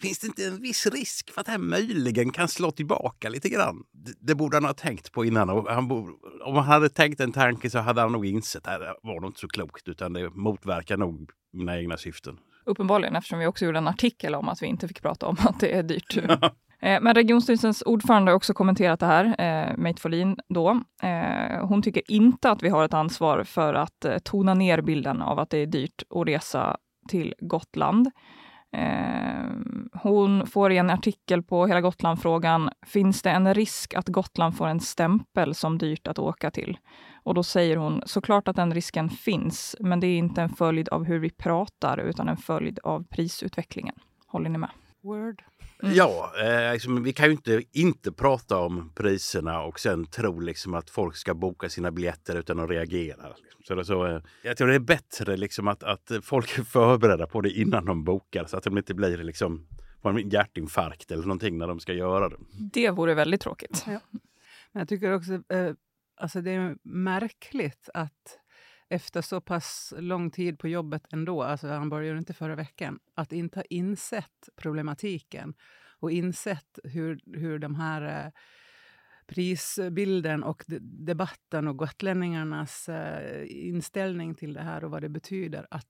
Finns 0.00 0.18
det 0.18 0.26
inte 0.26 0.44
en 0.44 0.62
viss 0.62 0.86
risk 0.86 1.30
för 1.30 1.40
att 1.40 1.46
det 1.46 1.52
här 1.52 1.58
möjligen 1.58 2.30
kan 2.30 2.48
slå 2.48 2.70
tillbaka 2.70 3.28
lite 3.28 3.48
grann? 3.48 3.84
Det, 3.92 4.12
det 4.20 4.34
borde 4.34 4.56
han 4.56 4.64
ha 4.64 4.74
tänkt 4.74 5.12
på 5.12 5.24
innan. 5.24 5.66
Han 5.66 5.88
borde, 5.88 6.12
om 6.44 6.54
han 6.54 6.64
hade 6.64 6.88
tänkt 6.88 7.20
en 7.20 7.32
tanke 7.32 7.70
så 7.70 7.78
hade 7.78 8.00
han 8.00 8.12
nog 8.12 8.26
insett 8.26 8.66
att 8.66 8.80
det 8.80 8.94
var 9.02 9.20
nog 9.20 9.30
inte 9.30 9.40
så 9.40 9.48
klokt 9.48 9.88
utan 9.88 10.12
det 10.12 10.30
motverkar 10.30 10.96
nog 10.96 11.30
mina 11.52 11.78
egna 11.78 11.96
syften. 11.96 12.38
Uppenbarligen 12.64 13.16
eftersom 13.16 13.38
vi 13.38 13.46
också 13.46 13.64
gjorde 13.64 13.78
en 13.78 13.88
artikel 13.88 14.34
om 14.34 14.48
att 14.48 14.62
vi 14.62 14.66
inte 14.66 14.88
fick 14.88 15.02
prata 15.02 15.26
om 15.26 15.36
att 15.40 15.60
det 15.60 15.72
är 15.72 15.82
dyrt. 15.82 16.18
Eh, 16.80 17.00
men 17.00 17.14
regionstyrelsens 17.14 17.82
ordförande 17.86 18.30
har 18.30 18.36
också 18.36 18.54
kommenterat 18.54 19.00
det 19.00 19.06
här, 19.06 19.24
eh, 19.38 19.76
Meit 19.76 20.00
Folin 20.00 20.36
då. 20.48 20.80
Eh, 21.02 21.66
hon 21.66 21.82
tycker 21.82 22.10
inte 22.10 22.50
att 22.50 22.62
vi 22.62 22.68
har 22.68 22.84
ett 22.84 22.94
ansvar 22.94 23.44
för 23.44 23.74
att 23.74 24.04
eh, 24.04 24.18
tona 24.18 24.54
ner 24.54 24.80
bilden 24.80 25.22
av 25.22 25.38
att 25.38 25.50
det 25.50 25.58
är 25.58 25.66
dyrt 25.66 26.02
att 26.10 26.26
resa 26.26 26.76
till 27.08 27.34
Gotland. 27.40 28.10
Eh, 28.72 29.50
hon 29.92 30.46
får 30.46 30.72
i 30.72 30.76
en 30.76 30.90
artikel 30.90 31.42
på 31.42 31.66
Hela 31.66 31.80
Gotland-frågan, 31.80 32.70
finns 32.86 33.22
det 33.22 33.30
en 33.30 33.54
risk 33.54 33.94
att 33.94 34.08
Gotland 34.08 34.56
får 34.56 34.66
en 34.66 34.80
stämpel 34.80 35.54
som 35.54 35.78
dyrt 35.78 36.06
att 36.06 36.18
åka 36.18 36.50
till? 36.50 36.78
Och 37.22 37.34
då 37.34 37.42
säger 37.42 37.76
hon, 37.76 38.02
såklart 38.06 38.48
att 38.48 38.56
den 38.56 38.74
risken 38.74 39.10
finns, 39.10 39.76
men 39.80 40.00
det 40.00 40.06
är 40.06 40.18
inte 40.18 40.42
en 40.42 40.48
följd 40.48 40.88
av 40.88 41.04
hur 41.04 41.18
vi 41.18 41.30
pratar, 41.30 41.98
utan 41.98 42.28
en 42.28 42.36
följd 42.36 42.78
av 42.82 43.04
prisutvecklingen. 43.04 43.94
Håller 44.26 44.50
ni 44.50 44.58
med? 44.58 44.70
Word. 45.08 45.42
Mm. 45.82 45.94
Ja, 45.94 46.32
eh, 46.44 46.72
liksom, 46.72 47.02
vi 47.02 47.12
kan 47.12 47.26
ju 47.26 47.32
inte 47.32 47.62
inte 47.72 48.12
prata 48.12 48.58
om 48.58 48.92
priserna 48.94 49.62
och 49.62 49.80
sen 49.80 50.06
tro 50.06 50.40
liksom, 50.40 50.74
att 50.74 50.90
folk 50.90 51.16
ska 51.16 51.34
boka 51.34 51.68
sina 51.68 51.90
biljetter 51.90 52.36
utan 52.36 52.60
att 52.60 52.70
reagera. 52.70 53.28
Liksom. 53.28 53.62
Så, 53.64 53.74
det- 53.74 53.84
så, 53.84 54.06
eh, 54.06 54.20
jag 54.42 54.56
tror 54.56 54.68
det 54.68 54.74
är 54.74 54.78
bättre 54.78 55.36
liksom, 55.36 55.68
att, 55.68 55.82
att 55.82 56.10
folk 56.22 56.58
är 56.58 56.62
förberedda 56.62 57.26
på 57.26 57.40
det 57.40 57.50
innan 57.50 57.84
de 57.84 58.04
bokar 58.04 58.44
så 58.44 58.56
att 58.56 58.62
de 58.64 58.78
inte 58.78 58.94
blir 58.94 59.16
liksom, 59.18 59.66
får 60.02 60.10
en 60.10 60.28
hjärtinfarkt 60.30 61.10
eller 61.10 61.22
någonting 61.22 61.58
när 61.58 61.66
de 61.66 61.80
ska 61.80 61.92
göra 61.92 62.28
det. 62.28 62.36
Det 62.72 62.90
vore 62.90 63.14
väldigt 63.14 63.40
tråkigt. 63.40 63.84
Men 64.72 64.80
jag 64.80 64.88
tycker 64.88 65.14
också 65.14 65.32
eh, 65.32 65.72
alltså 66.16 66.40
det 66.40 66.50
är 66.50 66.76
märkligt 66.82 67.88
att 67.94 68.38
efter 68.88 69.22
så 69.22 69.40
pass 69.40 69.94
lång 69.96 70.30
tid 70.30 70.58
på 70.58 70.68
jobbet 70.68 71.12
ändå, 71.12 71.42
alltså 71.42 71.68
han 71.68 71.88
började 71.88 72.18
inte 72.18 72.34
förra 72.34 72.54
veckan, 72.54 72.98
att 73.14 73.32
inte 73.32 73.58
ha 73.58 73.64
insett 73.64 74.48
problematiken 74.56 75.54
och 76.00 76.10
insett 76.10 76.78
hur, 76.84 77.20
hur 77.26 77.58
de 77.58 77.74
här 77.74 78.24
eh, 78.26 78.32
prisbilden 79.26 80.42
och 80.42 80.64
debatten 80.80 81.68
och 81.68 81.76
gotlänningarnas 81.76 82.88
eh, 82.88 83.46
inställning 83.48 84.34
till 84.34 84.52
det 84.54 84.62
här 84.62 84.84
och 84.84 84.90
vad 84.90 85.02
det 85.02 85.08
betyder. 85.08 85.66
Att 85.70 85.86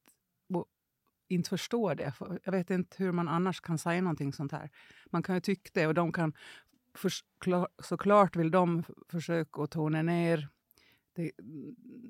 inte 1.28 1.50
förstå 1.50 1.94
det. 1.94 2.12
Jag 2.44 2.52
vet 2.52 2.70
inte 2.70 2.96
hur 2.98 3.12
man 3.12 3.28
annars 3.28 3.60
kan 3.60 3.78
säga 3.78 4.02
någonting 4.02 4.32
sånt 4.32 4.52
här. 4.52 4.70
Man 5.06 5.22
kan 5.22 5.34
ju 5.34 5.40
tycka 5.40 5.70
det 5.74 5.86
och 5.86 5.94
de 5.94 6.12
kan 6.12 6.32
för, 6.94 7.10
klar- 7.40 7.68
såklart 7.82 8.36
vill 8.36 8.50
de 8.50 8.84
försöka 9.08 9.62
att 9.62 9.70
tona 9.70 10.02
ner 10.02 10.48
det, 11.18 11.30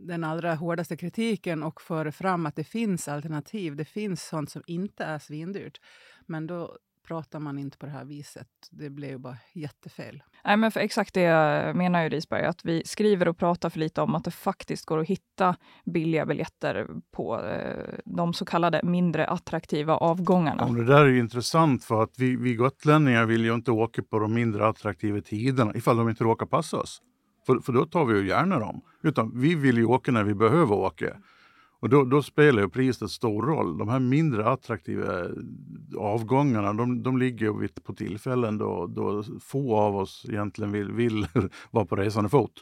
den 0.07 0.25
allra 0.25 0.55
hårdaste 0.55 0.97
kritiken 0.97 1.63
och 1.63 1.81
föra 1.81 2.13
fram 2.13 2.47
att 2.47 2.57
det 2.57 2.65
finns 2.65 3.09
alternativ. 3.09 3.77
Det 3.77 3.85
finns 3.85 4.29
sånt 4.29 4.51
som 4.51 4.63
inte 4.67 5.05
är 5.05 5.19
svindyrt. 5.19 5.81
Men 6.27 6.47
då 6.47 6.79
pratar 7.09 7.41
man 7.41 7.59
inte 7.59 7.79
på 7.79 7.87
det 7.87 7.93
här 7.93 8.05
viset. 8.05 8.49
Det 8.71 8.91
blev 8.91 9.11
ju 9.11 9.19
bara 9.19 9.37
jättefel. 9.55 10.23
Nej, 10.45 10.57
men 10.57 10.71
för 10.71 10.81
exakt 10.81 11.15
det 11.15 11.73
menar 11.75 12.03
ju 12.03 12.09
Risberg, 12.09 12.45
att 12.45 12.65
vi 12.65 12.83
skriver 12.85 13.29
och 13.29 13.39
pratar 13.39 13.71
för 13.71 13.79
lite 13.79 14.01
om 14.01 14.15
att 14.15 14.25
det 14.25 14.31
faktiskt 14.31 14.87
går 14.87 14.99
att 14.99 15.07
hitta 15.07 15.57
billiga 15.85 16.27
biljetter 16.27 16.87
på 17.11 17.45
eh, 17.45 17.99
de 18.05 18.35
så 18.35 18.45
kallade 18.45 18.81
mindre 18.85 19.27
attraktiva 19.27 19.97
avgångarna. 19.97 20.67
Ja, 20.69 20.75
det 20.75 20.85
där 20.85 21.05
är 21.05 21.09
ju 21.09 21.19
intressant 21.19 21.85
för 21.85 22.03
att 22.03 22.19
vi, 22.19 22.37
vi 22.37 22.55
gotlänningar 22.55 23.27
vill 23.27 23.45
ju 23.45 23.55
inte 23.55 23.71
åka 23.71 24.03
på 24.03 24.19
de 24.19 24.35
mindre 24.35 24.67
attraktiva 24.67 25.21
tiderna 25.21 25.73
ifall 25.75 25.97
de 25.97 26.09
inte 26.09 26.25
råkar 26.25 26.47
passa 26.47 26.77
oss. 26.77 27.03
För, 27.49 27.61
för 27.61 27.73
då 27.73 27.85
tar 27.85 28.05
vi 28.05 28.19
ju 28.19 28.29
gärna 28.29 28.59
dem. 28.59 28.81
Utan 29.03 29.33
vi 29.35 29.55
vill 29.55 29.77
ju 29.77 29.85
åka 29.85 30.13
när 30.13 30.25
vi 30.25 30.35
behöver 30.35 30.75
åka. 30.75 31.17
Och 31.81 31.89
då, 31.89 32.05
då 32.05 32.23
spelar 32.23 32.63
ju 32.63 32.69
priset 32.69 33.11
stor 33.11 33.43
roll. 33.43 33.79
De 33.79 33.89
här 33.89 33.99
mindre 34.01 34.51
attraktiva 34.51 35.27
avgångarna, 35.99 36.73
de, 36.73 37.03
de 37.03 37.19
ligger 37.19 37.53
vid- 37.53 37.85
på 37.85 37.95
tillfällen 37.95 38.59
då, 38.59 38.87
då 38.87 39.25
få 39.41 39.77
av 39.77 39.97
oss 39.97 40.27
egentligen 40.29 40.73
vill, 40.73 40.93
vill 40.93 41.27
vara 41.71 41.85
på 41.85 41.97
resande 41.97 42.31
fot. 42.31 42.53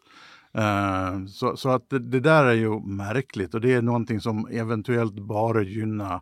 Uh, 0.58 1.26
så, 1.26 1.56
så 1.56 1.68
att 1.68 1.90
det, 1.90 1.98
det 1.98 2.20
där 2.20 2.44
är 2.44 2.54
ju 2.54 2.80
märkligt 2.80 3.54
och 3.54 3.60
det 3.60 3.72
är 3.72 3.82
någonting 3.82 4.20
som 4.20 4.46
eventuellt 4.46 5.14
bara 5.14 5.62
gynnar 5.62 6.20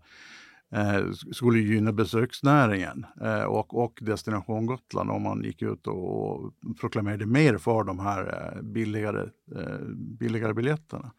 Eh, 0.74 1.10
skulle 1.32 1.58
gynna 1.58 1.92
besöksnäringen 1.92 3.06
eh, 3.20 3.42
och, 3.42 3.84
och 3.84 3.98
Destination 4.02 4.66
Gotland 4.66 5.10
om 5.10 5.22
man 5.22 5.42
gick 5.42 5.62
ut 5.62 5.86
och 5.86 6.52
proklamerade 6.80 7.26
mer 7.26 7.58
för 7.58 7.84
de 7.84 7.98
här 7.98 8.52
eh, 8.56 8.62
billigare, 8.62 9.22
eh, 9.56 9.78
billigare 10.18 10.54
biljetterna. 10.54 11.12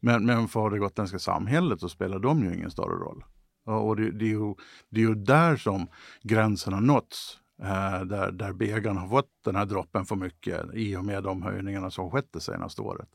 Men, 0.00 0.26
men 0.26 0.48
för 0.48 0.70
det 0.70 0.78
gotländska 0.78 1.18
samhället 1.18 1.80
så 1.80 1.88
spelar 1.88 2.18
de 2.18 2.44
ju 2.44 2.54
ingen 2.54 2.70
större 2.70 2.94
roll. 2.94 3.24
Och 3.64 3.96
det, 3.96 4.10
det, 4.10 4.24
är 4.24 4.28
ju, 4.28 4.54
det 4.90 5.00
är 5.00 5.08
ju 5.08 5.14
där 5.14 5.56
som 5.56 5.86
gränsen 6.22 6.72
har 6.72 6.80
nåtts. 6.80 7.38
Eh, 7.62 8.00
där, 8.04 8.32
där 8.32 8.52
bägaren 8.52 8.96
har 8.96 9.08
fått 9.08 9.30
den 9.44 9.56
här 9.56 9.66
droppen 9.66 10.04
för 10.04 10.16
mycket 10.16 10.74
i 10.74 10.96
och 10.96 11.04
med 11.04 11.22
de 11.22 11.42
höjningarna 11.42 11.90
som 11.90 12.10
skett 12.10 12.28
det 12.32 12.40
senaste 12.40 12.82
året. 12.82 13.08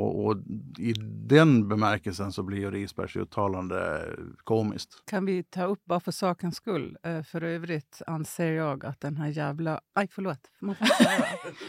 Och, 0.00 0.26
och 0.26 0.36
i 0.78 0.92
den 1.26 1.68
bemärkelsen 1.68 2.32
så 2.32 2.42
blir 2.42 2.58
ju 2.58 2.70
Risbergs 2.70 3.16
uttalande 3.16 4.08
komiskt. 4.44 5.02
Kan 5.06 5.24
vi 5.26 5.42
ta 5.42 5.64
upp, 5.64 5.84
bara 5.84 6.00
för 6.00 6.12
sakens 6.12 6.56
skull, 6.56 6.96
eh, 7.02 7.22
för 7.22 7.42
övrigt 7.42 8.02
anser 8.06 8.52
jag 8.52 8.84
att 8.84 9.00
den 9.00 9.16
här 9.16 9.28
jävla... 9.28 9.80
Aj, 9.94 10.08
förlåt. 10.10 10.38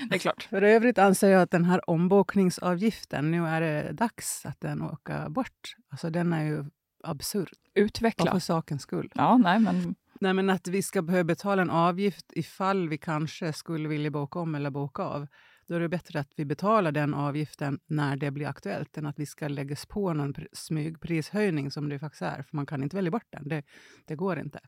Det 0.10 0.16
är 0.16 0.20
klart. 0.20 0.44
för 0.44 0.62
övrigt 0.62 0.98
anser 0.98 1.30
jag 1.30 1.42
att 1.42 1.52
den 1.52 1.66
här 1.66 1.90
ombokningsavgiften, 1.90 3.32
nu 3.32 3.48
är 3.48 3.62
det 3.62 3.92
dags 3.92 4.46
att 4.46 4.62
den 4.62 4.82
åker 4.82 5.30
bort. 5.30 5.76
Alltså 5.90 6.10
den 6.10 6.34
är 6.34 6.44
ju 6.44 6.66
absurd, 7.04 7.50
bara 7.76 7.84
Utveckla. 7.84 8.32
för 8.32 8.40
sakens 8.40 8.82
skull. 8.82 9.12
Ja, 9.16 9.38
nej, 9.38 9.60
men 9.60 9.96
Nej, 10.22 10.34
men 10.34 10.50
att 10.50 10.68
vi 10.68 10.82
ska 10.82 11.02
behöva 11.02 11.24
betala 11.24 11.62
en 11.62 11.70
avgift 11.70 12.26
ifall 12.36 12.90
vi 12.90 12.98
kanske 12.98 13.54
skulle 13.54 13.90
vilja 13.90 14.12
boka 14.12 14.40
om 14.40 14.56
eller 14.56 14.70
boka 14.70 15.04
av. 15.04 15.28
Då 15.72 15.76
är 15.76 15.80
det 15.80 15.90
bättre 15.90 16.20
att 16.20 16.32
vi 16.36 16.46
betalar 16.46 16.92
den 16.92 17.14
avgiften 17.14 17.80
när 17.88 18.16
det 18.18 18.32
blir 18.32 18.48
aktuellt 18.48 18.98
än 18.98 19.06
att 19.06 19.20
vi 19.20 19.26
ska 19.26 19.48
läggas 19.48 19.86
på 19.86 20.14
någon 20.14 20.34
pr- 20.34 20.48
smygprishöjning 20.54 21.72
som 21.72 21.90
det 21.90 22.00
faktiskt 22.00 22.22
är. 22.22 22.36
För 22.36 22.56
man 22.56 22.66
kan 22.66 22.84
inte 22.84 22.96
välja 22.96 23.12
bort 23.12 23.28
den. 23.30 23.48
Det, 23.48 23.64
det 24.06 24.16
går 24.16 24.40
inte. 24.40 24.60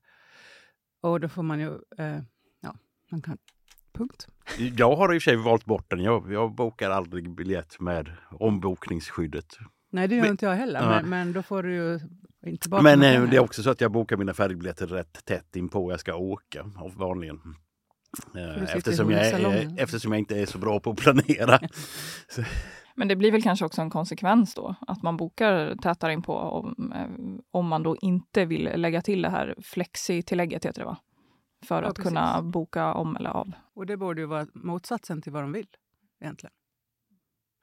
Och 1.02 1.20
då 1.20 1.30
får 1.30 1.44
man 1.44 1.60
ju... 1.60 1.72
Eh, 1.98 2.20
ja, 2.62 2.76
man 3.12 3.22
kan... 3.22 3.38
Punkt. 3.94 4.28
Jag 4.78 4.96
har 4.96 5.14
i 5.14 5.18
och 5.18 5.22
för 5.22 5.32
sig 5.32 5.36
valt 5.36 5.66
bort 5.66 5.90
den. 5.90 6.00
Jag, 6.00 6.32
jag 6.34 6.56
bokar 6.56 6.90
aldrig 6.90 7.36
biljett 7.36 7.80
med 7.80 8.12
ombokningsskyddet. 8.32 9.58
Nej, 9.92 10.08
det 10.08 10.16
gör 10.16 10.22
Men- 10.22 10.32
inte 10.32 10.46
jag 10.46 10.56
heller. 10.56 10.82
Ja. 10.82 10.90
Men, 10.90 11.10
men 11.10 11.34
då 11.34 11.44
får 11.44 11.64
du 11.64 11.74
ju 11.76 12.00
inte 12.46 12.62
tillbaka 12.62 12.84
Men 12.84 13.02
eh, 13.02 13.30
det 13.30 13.36
är 13.38 13.42
också 13.42 13.64
så 13.64 13.70
att 13.70 13.82
jag 13.82 13.92
bokar 13.92 14.18
mina 14.18 14.34
färgbiljetter 14.34 14.88
rätt 14.88 15.26
tätt 15.26 15.56
inpå 15.56 15.92
jag 15.92 16.00
ska 16.00 16.16
åka 16.16 16.72
vanligen. 16.96 17.40
Eh, 18.36 18.64
Eftersom 18.76 19.12
jag, 19.12 19.20
är, 19.28 19.32
hundsalongen. 19.34 19.78
eftersom 19.78 20.12
jag 20.12 20.20
inte 20.20 20.40
är 20.40 20.46
så 20.46 20.58
bra 20.58 20.80
på 20.80 20.90
att 20.92 20.98
planera. 20.98 21.60
Men 22.96 23.08
det 23.08 23.16
blir 23.16 23.32
väl 23.32 23.42
kanske 23.44 23.66
också 23.66 23.82
en 23.82 23.90
konsekvens 23.90 24.54
då, 24.54 24.76
att 24.88 25.04
man 25.04 25.18
bokar 25.18 25.76
tätare 25.76 26.14
inpå 26.14 26.34
om, 26.38 26.94
eh, 26.96 27.42
om 27.52 27.68
man 27.68 27.84
då 27.84 27.98
inte 28.02 28.46
vill 28.46 28.64
lägga 28.76 29.02
till 29.02 29.22
det 29.22 29.30
här 29.30 29.56
flexi-tillägget, 29.64 30.66
heter 30.66 30.80
det 30.82 30.86
va? 30.86 30.98
För 31.66 31.84
Ja, 31.84 31.90
att 31.90 31.98
kunna 31.98 32.34
precis. 32.34 32.52
boka 32.52 32.94
om 32.94 33.16
eller 33.16 33.30
av. 33.30 33.52
Och 33.76 33.86
det 33.86 33.98
borde 33.98 34.22
ju 34.22 34.28
vara 34.28 34.48
motsatsen 34.54 35.22
till 35.22 35.32
vad 35.32 35.44
de 35.44 35.52
vill, 35.52 35.68
egentligen. 36.22 36.54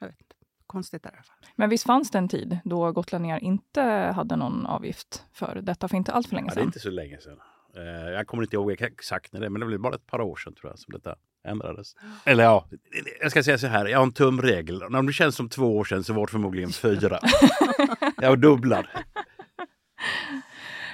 Jag 0.00 0.07
vet 0.07 0.21
inte. 0.21 0.35
Konstigt 0.66 1.07
är 1.07 1.11
det 1.11 1.14
i 1.14 1.16
alla 1.16 1.23
fall. 1.23 1.37
Men 1.57 1.71
visst 1.71 1.85
fanns 1.87 2.11
det 2.11 2.19
en 2.19 2.28
tid 2.28 2.59
då 2.64 2.92
gotlänningar 2.92 3.38
inte 3.45 3.83
hade 4.14 4.37
någon 4.37 4.66
avgift 4.66 5.25
för 5.33 5.61
detta 5.62 5.88
för 5.88 5.97
inte 5.97 6.12
allt 6.12 6.26
för 6.28 6.35
länge 6.37 6.49
Ja, 6.49 6.54
det 6.54 6.61
är 6.61 6.62
sedan? 6.62 6.69
inte 6.69 6.78
så 6.80 6.90
länge 6.90 7.19
sedan. 7.21 7.38
Eh, 7.76 8.10
Jag 8.12 8.26
kommer 8.26 8.42
inte 8.42 8.56
ihåg 8.56 8.70
exakt 8.82 9.32
när 9.32 9.40
det 9.40 9.50
men 9.50 9.60
det 9.60 9.66
blev 9.66 9.80
bara 9.80 9.94
ett 9.94 10.06
par 10.06 10.20
år 10.20 10.36
sedan 10.36 10.54
tror 10.54 10.72
jag 10.72 10.78
som 10.78 10.92
detta 10.94 11.14
ändrades. 11.48 11.94
Eller 12.24 12.44
ja, 12.44 12.68
jag 13.20 13.30
ska 13.30 13.42
säga 13.42 13.58
så 13.58 13.66
här, 13.66 13.86
jag 13.86 13.98
har 13.98 14.06
en 14.06 14.12
tumregel. 14.12 14.82
Om 14.82 15.06
det 15.06 15.12
känns 15.12 15.36
som 15.36 15.48
två 15.48 15.76
år 15.76 15.84
sedan 15.84 16.04
så 16.04 16.12
var 16.12 16.26
det 16.26 16.30
förmodligen 16.30 16.70
fyra. 16.70 17.18
jag 18.20 18.40
dubblar. 18.40 18.90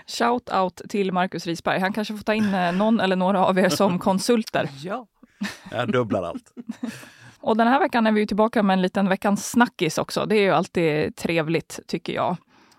Shout 0.06 0.50
out 0.54 0.83
till 0.88 1.12
Marcus 1.12 1.47
Risberg. 1.47 1.80
Han 1.80 1.92
kanske 1.92 2.16
får 2.16 2.25
ta 2.25 2.35
in 2.35 2.54
eh, 2.54 2.73
någon 2.73 3.00
eller 3.00 3.16
några 3.16 3.47
av 3.47 3.59
er 3.59 3.68
som 3.68 3.99
konsulter. 4.09 4.68
Ja. 4.83 5.06
Jag 5.71 5.92
dubblar 5.92 6.23
allt. 6.23 6.52
Och 7.38 7.56
den 7.56 7.66
här 7.68 7.80
veckan 7.80 8.06
är 8.06 8.12
vi 8.12 8.21
ju 8.21 8.26
tillbaka 8.26 8.62
med 8.62 8.75
en 8.75 8.83
liten 8.83 9.09
veckans 9.09 9.50
snackis 9.50 9.99
också. 9.99 10.26
Det 10.26 10.37
är 10.37 10.40
ju 10.42 10.50
alltid 10.50 11.16
trevligt 11.16 11.80
tycker 11.87 12.12
jag. 12.12 12.37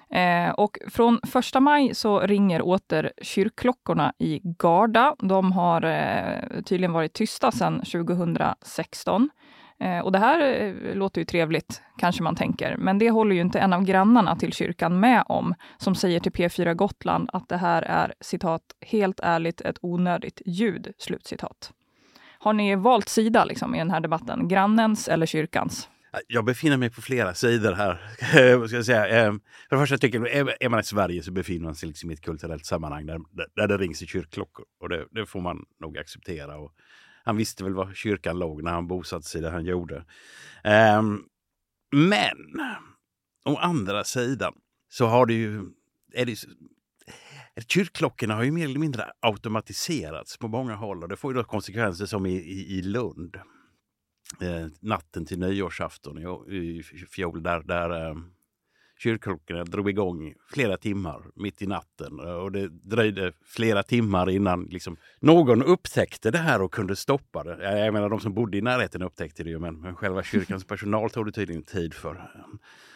Eh, 0.10 0.50
och 0.50 0.78
från 0.88 1.20
första 1.24 1.60
maj 1.60 1.96
så 1.96 2.20
ringer 2.20 2.62
åter 2.62 3.12
kyrkklockorna 3.22 4.14
i 4.20 4.42
Garda. 4.44 5.16
De 5.20 5.52
har 5.52 5.82
eh, 5.84 6.62
tydligen 6.62 6.94
varit 6.94 7.14
tysta 7.14 7.52
sedan 7.52 7.80
2016. 7.80 9.30
Eh, 9.80 10.00
och 10.00 10.12
det 10.12 10.20
här 10.20 10.40
eh, 10.42 10.96
låter 10.96 11.22
ju 11.22 11.26
trevligt, 11.26 11.82
kanske 11.98 12.24
man 12.24 12.36
tänker. 12.36 12.78
Men 12.78 13.00
det 13.00 13.10
håller 13.10 13.36
ju 13.36 13.42
inte 13.42 13.60
en 13.60 13.74
av 13.74 13.84
grannarna 13.84 14.36
till 14.36 14.54
kyrkan 14.54 15.00
med 15.00 15.24
om, 15.28 15.56
som 15.78 15.96
säger 15.96 16.20
till 16.20 16.32
P4 16.32 16.74
Gotland 16.74 17.30
att 17.34 17.50
det 17.50 17.58
här 17.58 17.82
är 17.82 18.14
citat, 18.22 18.62
helt 18.82 19.20
ärligt 19.20 19.62
ett 19.62 19.78
onödigt 19.82 20.42
ljud, 20.46 20.94
slutcitat. 20.98 21.72
Har 22.40 22.54
ni 22.54 22.76
valt 22.76 23.10
sida 23.10 23.46
liksom, 23.46 23.76
i 23.76 23.78
den 23.78 23.92
här 23.92 24.00
debatten? 24.00 24.48
Grannens 24.48 25.08
eller 25.08 25.26
kyrkans? 25.26 25.90
Äh, 26.14 26.20
jag 26.28 26.46
befinner 26.46 26.78
mig 26.78 26.90
på 26.90 27.02
flera 27.02 27.34
sidor 27.34 27.74
här. 27.74 28.00
Ska 28.68 28.76
jag 28.76 28.86
säga? 28.86 29.08
Ehm, 29.08 29.40
för 29.70 29.76
det 29.76 29.82
första 29.82 29.98
tycker 29.98 30.26
jag, 30.26 30.64
är 30.64 30.70
man 30.70 30.80
i 30.80 30.84
Sverige 30.84 31.24
så 31.24 31.32
befinner 31.32 31.66
man 31.66 31.76
sig 31.76 31.88
liksom 31.88 32.12
i 32.12 32.14
ett 32.14 32.22
kulturellt 32.22 32.66
sammanhang 32.66 33.06
där, 33.06 33.20
där 33.56 33.68
det 33.68 33.78
rings 33.78 34.02
i 34.02 34.08
kyrkklockor. 34.08 34.66
Och 34.80 34.90
det, 34.90 35.08
det 35.12 35.26
får 35.26 35.42
man 35.42 35.66
nog 35.80 35.98
acceptera. 35.98 36.58
Och 36.58 36.74
han 37.24 37.38
visste 37.38 37.64
väl 37.64 37.74
var 37.74 37.94
kyrkan 37.94 38.40
låg 38.40 38.64
när 38.64 38.72
han 38.72 38.88
bosatte 38.88 39.28
sig 39.28 39.42
där 39.42 39.52
han 39.52 39.66
gjorde. 39.66 40.06
Ehm, 40.64 41.24
men 41.92 42.62
å 43.46 43.58
andra 43.58 44.04
sidan 44.04 44.54
så 44.90 45.06
har 45.06 45.26
det 45.26 45.34
ju... 45.34 45.66
Är 46.14 46.26
det, 46.26 46.36
Kyrkklockorna 47.68 48.36
har 48.36 48.44
ju 48.44 48.52
mer 48.52 48.66
eller 48.66 48.80
mindre 48.80 49.12
automatiserats 49.20 50.38
på 50.38 50.48
många 50.48 50.76
håll 50.76 51.04
och 51.04 51.10
det 51.10 51.16
får 51.16 51.34
ju 51.34 51.38
då 51.38 51.44
konsekvenser 51.44 52.06
som 52.06 52.26
i, 52.26 52.36
i, 52.36 52.78
i 52.78 52.82
Lund. 52.82 53.38
Eh, 54.42 54.68
natten 54.80 55.26
till 55.26 55.40
nyårsafton 55.40 56.18
i, 56.18 56.80
i 56.80 56.84
fjol 56.84 57.44
där, 57.44 57.64
där 57.64 58.10
eh, 58.10 58.16
kyrkklockorna 59.00 59.64
drog 59.64 59.90
igång 59.90 60.34
flera 60.50 60.78
timmar 60.78 61.24
mitt 61.36 61.62
i 61.62 61.68
natten 61.68 62.20
och 62.20 62.52
det 62.52 62.68
dröjde 62.68 63.34
flera 63.46 63.84
timmar 63.84 64.30
innan 64.30 64.64
liksom, 64.64 64.98
någon 65.20 65.64
upptäckte 65.64 66.32
det 66.32 66.38
här 66.38 66.62
och 66.62 66.74
kunde 66.74 66.96
stoppa 66.96 67.44
det. 67.44 67.80
Jag 67.80 67.94
menar 67.94 68.10
de 68.10 68.20
som 68.20 68.34
bodde 68.34 68.58
i 68.58 68.62
närheten 68.62 69.02
upptäckte 69.02 69.44
det 69.44 69.50
ju 69.50 69.60
men, 69.60 69.82
men 69.82 69.96
själva 69.96 70.24
kyrkans 70.24 70.66
personal 70.68 71.10
tog 71.10 71.26
det 71.26 71.32
tydligen 71.32 71.64
tid 71.64 71.94
för. 71.94 72.32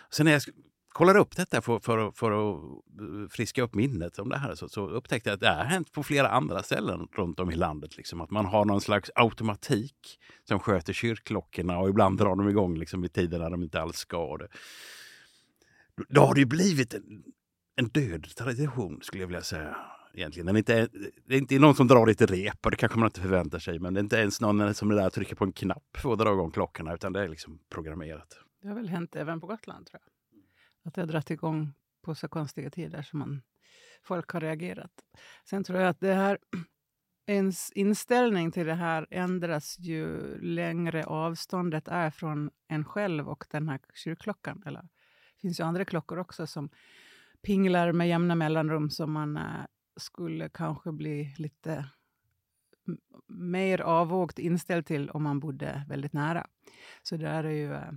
Sen 0.10 0.26
när 0.26 0.34
jag 0.34 0.42
kollade 0.94 1.20
upp 1.20 1.36
detta 1.36 1.62
för, 1.62 1.80
för, 1.80 2.12
för 2.12 2.32
att 2.32 2.56
eh, 3.00 3.30
friska 3.30 3.64
upp 3.64 3.76
minnet 3.76 4.20
om 4.20 4.30
det 4.30 4.38
här 4.38 4.56
så, 4.56 4.70
så 4.70 4.88
upptäckte 4.90 5.30
jag 5.30 5.34
att 5.34 5.40
det 5.40 5.50
har 5.50 5.64
hänt 5.64 5.92
på 5.92 6.04
flera 6.04 6.30
andra 6.30 6.64
ställen 6.64 7.08
runt 7.12 7.40
om 7.40 7.52
i 7.52 7.56
landet. 7.56 7.98
Liksom, 7.98 8.22
att 8.22 8.32
man 8.32 8.46
har 8.46 8.66
någon 8.66 8.82
slags 8.82 9.12
automatik 9.16 10.20
som 10.48 10.60
sköter 10.60 10.94
kyrkklockorna 10.94 11.80
och 11.80 11.90
ibland 11.90 12.18
drar 12.18 12.36
de 12.36 12.50
igång 12.50 12.78
liksom, 12.78 13.02
vid 13.02 13.14
tider 13.14 13.40
när 13.40 13.50
de 13.50 13.64
inte 13.64 13.82
alls 13.82 13.98
ska. 13.98 14.38
Det. 14.38 14.48
Då 16.10 16.22
har 16.22 16.34
det 16.34 16.40
ju 16.40 16.46
blivit 16.46 16.94
en, 16.94 17.24
en 17.76 17.88
död 17.88 18.28
tradition 18.38 19.00
skulle 19.02 19.24
jag 19.24 19.28
vilja 19.28 19.42
säga. 19.42 19.78
Egentligen. 20.14 20.46
Den 20.46 20.56
är 20.56 20.60
inte, 20.60 20.88
det 21.26 21.36
är 21.36 21.38
inte 21.38 21.60
någon 21.60 21.76
som 21.76 21.88
drar 21.88 22.06
lite 22.06 22.26
rep 22.26 22.66
och 22.66 22.72
det 22.72 22.78
kanske 22.78 23.00
man 23.00 23.08
inte 23.08 23.22
förväntar 23.22 23.60
sig. 23.60 23.80
Men 23.80 23.94
det 23.94 24.00
är 24.00 24.04
inte 24.04 24.18
ens 24.18 24.42
någon 24.42 24.74
som 24.74 24.92
är 24.92 24.96
där 24.96 25.10
trycker 25.10 25.36
på 25.36 25.44
en 25.44 25.54
knapp 25.54 25.98
för 25.98 26.14
att 26.14 26.20
dra 26.20 26.32
igång 26.32 26.52
klockorna 26.52 26.94
utan 26.94 27.14
det 27.14 27.24
är 27.24 27.30
liksom 27.30 27.60
programmerat. 27.70 28.38
Det 28.62 28.68
har 28.68 28.76
väl 28.76 28.90
hänt 28.90 29.16
även 29.16 29.42
på 29.42 29.48
Gotland 29.48 29.88
tror 29.88 30.02
jag. 30.04 30.11
Att 30.84 30.94
det 30.94 31.02
har 31.02 31.08
dragit 31.08 31.32
igång 31.32 31.74
på 32.02 32.16
så 32.16 32.28
konstiga 32.28 32.70
tider 32.70 33.02
som 33.02 33.20
man, 33.20 33.42
folk 34.04 34.32
har 34.32 34.42
reagerat. 34.42 34.92
Sen 35.50 35.64
tror 35.64 35.80
jag 35.80 35.90
att 35.90 36.00
det 36.00 36.14
här, 36.14 36.38
ens 37.26 37.72
inställning 37.72 38.52
till 38.52 38.66
det 38.66 38.74
här 38.74 39.08
ändras 39.10 39.80
ju 39.80 40.38
längre 40.42 41.06
avståndet 41.06 41.88
är 41.88 42.10
från 42.10 42.52
en 42.68 42.86
själv 42.86 43.30
och 43.30 43.46
den 43.50 43.70
här 43.70 43.80
kyrkklockan. 43.94 44.64
Eller, 44.66 44.82
det 44.82 45.42
finns 45.42 45.60
ju 45.60 45.64
andra 45.64 45.86
klockor 45.86 46.18
också 46.18 46.48
som 46.48 46.70
pinglar 47.42 47.92
med 47.92 48.08
jämna 48.08 48.36
mellanrum 48.36 48.90
som 48.90 49.12
man 49.12 49.38
äh, 49.38 49.66
skulle 49.98 50.50
kanske 50.50 50.92
bli 50.92 51.36
lite 51.38 51.86
mer 53.28 53.82
avvågt 53.82 54.40
inställd 54.40 54.86
till 54.86 55.10
om 55.10 55.24
man 55.24 55.40
bodde 55.40 55.86
väldigt 55.88 56.14
nära. 56.14 56.48
Så 57.04 57.18
där 57.18 57.44
är 57.44 57.52
ju 57.52 57.74
äh, 57.74 57.92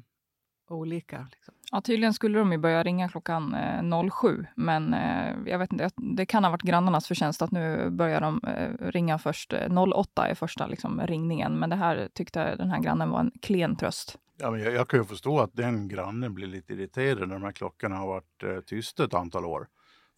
olika. 0.68 1.26
Liksom. 1.30 1.54
Ja, 1.73 1.80
tydligen 1.80 2.14
skulle 2.14 2.38
de 2.38 2.52
ju 2.52 2.59
börja 2.59 2.83
ringa 2.83 3.09
klockan 3.09 3.54
eh, 3.54 4.11
07, 4.11 4.47
men 4.56 4.94
eh, 4.94 5.35
jag 5.47 5.59
vet 5.59 5.73
inte, 5.73 5.90
det 5.97 6.26
kan 6.26 6.44
ha 6.44 6.50
varit 6.50 6.62
grannarnas 6.62 7.09
förtjänst 7.09 7.42
att 7.42 7.50
nu 7.50 7.90
börjar 7.90 8.21
de 8.21 8.40
eh, 8.44 8.90
ringa 8.90 9.18
först. 9.18 9.54
08 9.94 10.28
är 10.28 10.35
första 10.35 10.66
liksom, 10.66 11.00
ringningen, 11.00 11.59
men 11.59 11.71
det 11.71 11.76
här 11.76 12.09
tyckte 12.14 12.56
den 12.56 12.71
här 12.71 12.80
grannen 12.80 13.11
var 13.11 13.21
en 13.21 13.33
klen 13.42 13.76
tröst. 13.76 14.18
Ja, 14.37 14.50
men 14.50 14.61
jag, 14.61 14.75
jag 14.75 14.88
kan 14.88 15.00
ju 15.00 15.04
förstå 15.04 15.40
att 15.40 15.54
den 15.54 15.88
grannen 15.88 16.35
blir 16.35 16.47
lite 16.47 16.73
irriterad 16.73 17.28
när 17.28 17.35
de 17.35 17.42
här 17.42 17.52
klockorna 17.52 17.97
har 17.97 18.06
varit 18.06 18.42
eh, 18.42 18.61
tysta 18.61 19.04
ett 19.04 19.14
antal 19.14 19.44
år. 19.44 19.66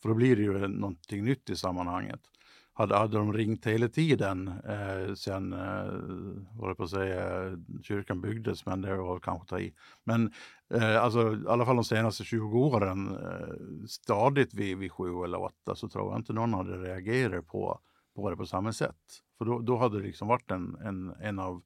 För 0.03 0.09
då 0.09 0.15
blir 0.15 0.37
det 0.37 0.43
ju 0.43 0.69
någonting 0.69 1.25
nytt 1.25 1.51
i 1.51 1.57
sammanhanget. 1.57 2.21
Hade, 2.79 2.97
hade 2.97 3.17
de 3.17 3.33
ringt 3.33 3.67
hela 3.67 3.89
tiden 3.89 4.49
eh, 4.49 5.15
sen, 5.15 5.53
eh, 5.53 5.93
vad 6.53 6.77
på 6.77 6.83
att 6.83 6.91
säga, 6.91 7.51
kyrkan 7.83 8.21
byggdes, 8.21 8.67
men 8.67 8.81
det 8.81 8.97
var 8.97 9.19
kanske 9.19 9.43
att 9.43 9.49
ta 9.49 9.61
i. 9.61 9.75
Men 10.05 10.33
eh, 10.75 11.03
alltså, 11.03 11.37
i 11.37 11.49
alla 11.49 11.67
fall 11.67 11.77
de 11.77 11.85
senaste 11.85 12.25
20 12.25 12.59
åren, 12.59 13.17
eh, 13.17 13.87
stadigt 13.89 14.55
vid, 14.55 14.79
vid 14.79 14.93
sju 14.93 15.25
eller 15.25 15.43
åtta, 15.43 15.75
så 15.75 15.89
tror 15.89 16.13
jag 16.13 16.19
inte 16.19 16.33
någon 16.33 16.55
hade 16.55 16.79
reagerat 16.79 17.47
på, 17.47 17.81
på 18.17 18.31
det 18.31 18.37
på 18.37 18.47
samma 18.47 18.73
sätt. 18.73 19.23
För 19.39 19.45
då, 19.45 19.59
då 19.59 19.77
hade 19.77 19.99
det 19.99 20.07
liksom 20.07 20.29
varit 20.29 20.51
en, 20.51 20.77
en, 20.85 21.15
en 21.21 21.39
av 21.39 21.63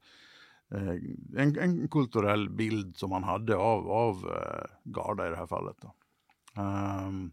eh, 0.74 0.94
en, 1.36 1.58
en, 1.58 1.88
kulturell 1.88 2.50
bild 2.50 2.96
som 2.96 3.10
man 3.10 3.24
hade 3.24 3.56
av, 3.56 3.90
av 3.90 4.16
eh, 4.16 4.64
Garda 4.84 5.26
i 5.26 5.30
det 5.30 5.36
här 5.36 5.46
fallet. 5.46 5.76
Um, 6.56 7.32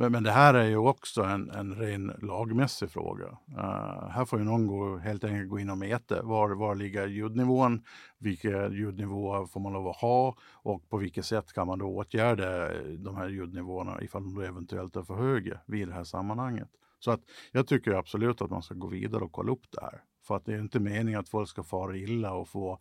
men, 0.00 0.12
men 0.12 0.22
det 0.22 0.30
här 0.30 0.54
är 0.54 0.64
ju 0.64 0.76
också 0.76 1.22
en, 1.22 1.50
en 1.50 1.74
ren 1.74 2.12
lagmässig 2.22 2.90
fråga. 2.90 3.26
Uh, 3.26 4.08
här 4.08 4.24
får 4.24 4.38
ju 4.38 4.44
någon 4.44 4.66
gå, 4.66 4.96
helt 4.96 5.24
enkelt 5.24 5.50
gå 5.50 5.58
in 5.58 5.70
och 5.70 5.78
mäta. 5.78 6.22
Var, 6.22 6.50
var 6.50 6.74
ligger 6.74 7.06
ljudnivån? 7.06 7.82
Vilka 8.18 8.68
ljudnivåer 8.68 9.46
får 9.46 9.60
man 9.60 9.72
lov 9.72 9.88
att 9.88 9.96
ha? 9.96 10.36
Och 10.52 10.88
på 10.88 10.96
vilket 10.96 11.24
sätt 11.24 11.52
kan 11.52 11.66
man 11.66 11.78
då 11.78 11.86
åtgärda 11.86 12.68
de 12.98 13.16
här 13.16 13.28
ljudnivåerna 13.28 14.02
ifall 14.02 14.34
de 14.34 14.42
eventuellt 14.42 14.96
är 14.96 15.02
för 15.02 15.14
höga 15.14 15.60
vid 15.66 15.88
det 15.88 15.94
här 15.94 16.04
sammanhanget? 16.04 16.68
Så 16.98 17.10
att 17.10 17.20
jag 17.52 17.66
tycker 17.66 17.94
absolut 17.94 18.42
att 18.42 18.50
man 18.50 18.62
ska 18.62 18.74
gå 18.74 18.86
vidare 18.86 19.24
och 19.24 19.32
kolla 19.32 19.52
upp 19.52 19.64
det 19.70 19.80
här. 19.80 20.02
För 20.26 20.36
att 20.36 20.44
det 20.44 20.54
är 20.54 20.58
inte 20.58 20.80
meningen 20.80 21.20
att 21.20 21.28
folk 21.28 21.48
ska 21.48 21.62
fara 21.62 21.96
illa 21.96 22.32
och 22.32 22.48
få 22.48 22.78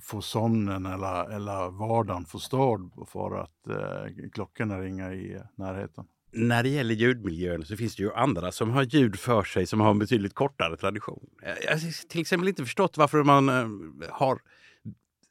få 0.00 0.22
sömnen 0.22 0.86
eller, 0.86 1.30
eller 1.30 1.70
vardagen 1.70 2.24
förstörd 2.24 2.80
för 3.08 3.40
att 3.40 3.68
eh, 3.68 4.28
klockorna 4.32 4.80
ringer 4.80 5.12
i 5.12 5.42
närheten. 5.54 6.04
När 6.32 6.62
det 6.62 6.68
gäller 6.68 6.94
ljudmiljön 6.94 7.64
så 7.64 7.76
finns 7.76 7.96
det 7.96 8.02
ju 8.02 8.12
andra 8.12 8.52
som 8.52 8.70
har 8.70 8.82
ljud 8.82 9.18
för 9.18 9.42
sig 9.42 9.66
som 9.66 9.80
har 9.80 9.90
en 9.90 9.98
betydligt 9.98 10.34
kortare 10.34 10.76
tradition. 10.76 11.26
Jag 11.42 11.72
har 11.72 12.08
till 12.08 12.20
exempel 12.20 12.48
inte 12.48 12.64
förstått 12.64 12.96
varför 12.96 13.22
man 13.22 13.48
eh, 13.48 14.10
har 14.10 14.38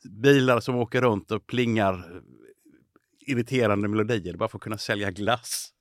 bilar 0.10 0.60
som 0.60 0.76
åker 0.76 1.02
runt 1.02 1.32
och 1.32 1.48
plingar 1.48 2.22
irriterande 3.20 3.88
melodier 3.88 4.38
bara 4.38 4.50
för 4.50 4.58
att 4.58 4.64
kunna 4.64 4.78
sälja 4.78 5.12
glass. 5.12 5.74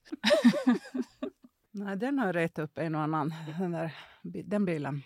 Nej, 1.70 1.96
den 1.96 2.18
har 2.18 2.32
retat 2.32 2.64
upp 2.64 2.78
en 2.78 2.94
och 2.94 3.00
annan, 3.00 3.34
den, 3.58 3.72
där, 3.72 3.94
den 4.22 4.64
bilen. 4.64 5.02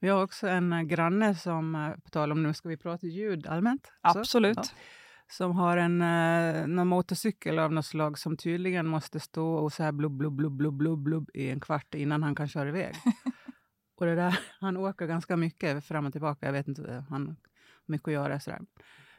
Vi 0.00 0.08
har 0.08 0.22
också 0.22 0.48
en 0.48 0.72
eh, 0.72 0.82
granne 0.82 1.34
som, 1.34 1.74
eh, 1.74 1.90
på 1.90 2.10
tal 2.10 2.32
om 2.32 2.42
nu 2.42 2.54
ska 2.54 2.68
vi 2.68 2.76
prata 2.76 3.06
ljud 3.06 3.46
allmänt. 3.46 3.92
Absolut. 4.00 4.56
Så, 4.56 4.72
ja, 4.76 4.80
som 5.28 5.52
har 5.56 5.76
en 5.76 6.02
eh, 6.02 6.66
någon 6.66 6.88
motorcykel 6.88 7.58
av 7.58 7.72
något 7.72 7.86
slag 7.86 8.18
som 8.18 8.36
tydligen 8.36 8.86
måste 8.86 9.20
stå 9.20 9.54
och 9.54 9.72
så 9.72 9.82
här 9.82 9.92
blubb, 9.92 10.12
blubb, 10.12 10.32
blubb, 10.32 10.52
blubb, 10.52 10.74
blubb, 10.74 10.98
blubb 10.98 11.30
i 11.34 11.50
en 11.50 11.60
kvart 11.60 11.94
innan 11.94 12.22
han 12.22 12.34
kan 12.34 12.48
köra 12.48 12.68
iväg. 12.68 12.94
och 13.96 14.06
det 14.06 14.14
där, 14.14 14.38
han 14.60 14.76
åker 14.76 15.06
ganska 15.06 15.36
mycket 15.36 15.84
fram 15.84 16.06
och 16.06 16.12
tillbaka. 16.12 16.46
Jag 16.46 16.52
vet 16.52 16.68
inte, 16.68 17.04
han 17.08 17.26
har 17.26 17.36
mycket 17.86 18.08
att 18.08 18.14
göra. 18.14 18.40
Så 18.40 18.50
där. 18.50 18.60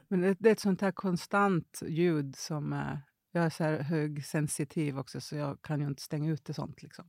Men 0.08 0.22
det, 0.22 0.36
det, 0.40 0.50
är 0.50 0.54
ett 0.54 0.60
sånt 0.60 0.82
här 0.82 0.92
konstant 0.92 1.84
ljud 1.88 2.36
som... 2.36 2.96
Jag 3.34 3.46
är 3.46 3.50
så 3.50 3.64
här 3.64 3.80
högsensitiv 3.80 5.00
också, 5.00 5.22
så 5.22 5.36
jag 5.36 5.62
kan 5.62 5.82
ju 5.82 5.88
inte 5.88 6.02
stänga 6.02 6.32
ute 6.32 6.54
sånt. 6.54 6.84
Liksom. 6.84 7.06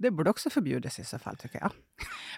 Det 0.00 0.10
borde 0.10 0.30
också 0.30 0.50
förbjudas 0.50 0.98
i 0.98 1.04
så 1.04 1.18
fall, 1.18 1.36
tycker 1.36 1.58
jag. 1.60 1.70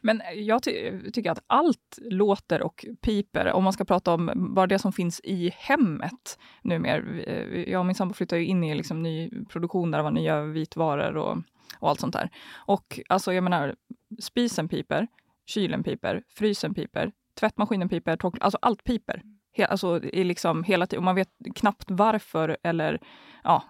Men 0.03 0.23
jag 0.35 0.63
ty 0.63 1.01
tycker 1.11 1.31
att 1.31 1.43
allt 1.47 1.99
låter 1.99 2.63
och 2.63 2.87
piper, 3.01 3.53
om 3.53 3.65
man 3.65 3.73
ska 3.73 3.85
prata 3.85 4.15
om 4.15 4.31
bara 4.35 4.67
det 4.67 4.79
som 4.79 4.93
finns 4.93 5.21
i 5.25 5.53
hemmet 5.57 6.39
numera. 6.63 7.23
Eh, 7.23 7.71
jag 7.71 7.79
och 7.79 7.87
min 7.87 7.95
sambo 7.95 8.15
flyttade 8.15 8.41
ju 8.41 8.47
in 8.47 8.65
i 8.65 8.75
liksom 8.75 9.03
ny 9.03 9.31
produktion 9.49 9.91
där 9.91 9.99
det 9.99 10.03
var 10.03 10.11
nya 10.11 10.43
vitvaror 10.43 11.17
och, 11.17 11.39
och 11.79 11.89
allt 11.89 12.01
sånt 12.01 12.13
där. 12.13 12.31
Och 12.55 13.01
alltså, 13.09 13.33
jag 13.33 13.45
menar, 13.45 13.75
spisen 14.21 14.69
piper, 14.69 15.07
kylen 15.47 15.83
piper, 15.83 16.23
frysen 16.29 16.75
piper, 16.75 17.13
tvättmaskinen 17.41 17.89
piper, 17.89 18.19
alltså 18.41 18.59
allt 18.63 18.85
piper. 18.85 19.23
He, 19.53 19.67
alltså, 19.67 20.05
i 20.05 20.25
liksom 20.25 20.65
hela 20.65 20.87
tiden. 20.87 20.99
Och 20.99 21.05
man 21.05 21.15
vet 21.15 21.31
knappt 21.55 21.91
varför 21.91 22.57
eller 22.63 23.01
ja, 23.45 23.65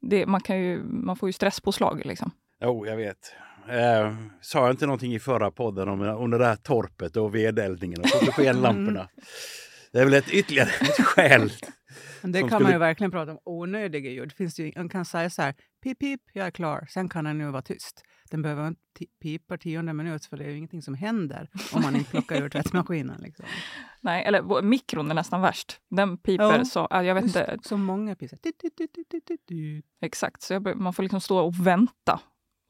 det, 0.00 0.26
man, 0.26 0.40
kan 0.40 0.60
ju, 0.60 0.82
man 0.84 1.16
får 1.16 1.28
ju 1.28 1.32
stresspåslag 1.32 2.06
liksom. 2.06 2.30
Jo, 2.64 2.80
oh, 2.80 2.88
jag 2.88 2.96
vet. 2.96 3.34
Eh, 3.68 4.14
sa 4.40 4.58
jag 4.58 4.70
inte 4.70 4.86
någonting 4.86 5.14
i 5.14 5.18
förra 5.18 5.50
podden 5.50 5.88
om, 5.88 6.00
om 6.00 6.30
det 6.30 6.38
där 6.38 6.56
torpet 6.56 7.16
och 7.16 7.34
vedeldningen 7.34 8.00
och 8.00 8.08
fotogenlamporna? 8.08 9.00
Mm. 9.00 9.08
Det 9.92 9.98
är 9.98 10.04
väl 10.04 10.14
ett 10.14 10.30
ytterligare 10.30 10.68
ett 10.68 11.04
skäl. 11.04 11.52
det 12.22 12.40
kan 12.40 12.48
skulle... 12.48 12.62
man 12.62 12.72
ju 12.72 12.78
verkligen 12.78 13.10
prata 13.10 13.32
om. 13.32 13.38
Onödiga 13.44 14.10
ljud. 14.10 14.32
Finns 14.32 14.58
ju, 14.60 14.72
man 14.76 14.88
kan 14.88 15.04
säga 15.04 15.30
så 15.30 15.42
här, 15.42 15.54
pip 15.82 15.98
pip, 15.98 16.20
jag 16.32 16.46
är 16.46 16.50
klar. 16.50 16.86
Sen 16.90 17.08
kan 17.08 17.24
den 17.24 17.38
nu 17.38 17.50
vara 17.50 17.62
tyst. 17.62 18.02
Den 18.30 18.42
behöver 18.42 18.68
inte 18.68 18.80
pipa 19.22 19.58
tionde 19.58 19.92
minut 19.92 20.26
för 20.26 20.36
det 20.36 20.44
är 20.44 20.48
ju 20.48 20.56
ingenting 20.56 20.82
som 20.82 20.94
händer 20.94 21.48
om 21.72 21.82
man 21.82 21.96
inte 21.96 22.10
plockar 22.10 22.42
ur 22.42 22.48
tvättmaskinen. 22.48 23.20
Liksom. 23.20 23.44
Nej, 24.00 24.24
eller 24.24 24.62
mikron 24.62 25.10
är 25.10 25.14
nästan 25.14 25.40
värst. 25.40 25.80
Den 25.90 26.18
piper 26.18 26.58
ja, 26.58 26.64
så, 26.64 26.88
jag 26.90 27.14
vet 27.14 27.24
inte. 27.24 27.58
Så 27.62 27.76
många 27.76 28.16
pipar. 28.16 28.38
Exakt, 30.00 30.42
så 30.42 30.52
jag, 30.52 30.76
man 30.76 30.92
får 30.92 31.02
liksom 31.02 31.20
stå 31.20 31.38
och 31.38 31.66
vänta 31.66 32.20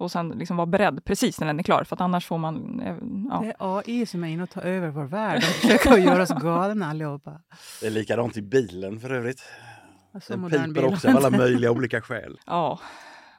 och 0.02 0.10
sen 0.10 0.28
liksom 0.28 0.56
vara 0.56 0.66
beredd 0.66 1.04
precis 1.04 1.40
när 1.40 1.46
den 1.46 1.58
är 1.58 1.62
klar, 1.62 1.84
för 1.84 1.96
att 1.96 2.00
annars 2.00 2.26
får 2.26 2.38
man... 2.38 2.80
eh, 2.80 2.96
Ja. 3.30 3.40
Det 3.40 3.48
är 3.58 3.78
AI 3.78 4.06
som 4.06 4.24
är 4.24 4.28
inne 4.28 4.42
och 4.42 4.50
tar 4.50 4.62
över 4.62 4.88
vår 4.88 5.04
värld. 5.04 5.40
De 5.40 5.46
försöker 5.46 5.96
göra 5.96 6.22
oss 6.22 6.30
galna 6.42 6.86
allihopa. 6.86 7.40
Det 7.80 7.86
är 7.86 7.90
likadant 7.90 8.36
i 8.36 8.42
bilen 8.42 9.00
för 9.00 9.10
övrigt. 9.10 9.42
Alltså, 10.14 10.36
Den 10.36 10.50
piper 10.50 10.68
bil. 10.68 10.84
också 10.84 11.08
av 11.08 11.16
alla 11.16 11.30
möjliga 11.30 11.70
olika 11.70 12.00
skäl. 12.00 12.40
ja. 12.46 12.80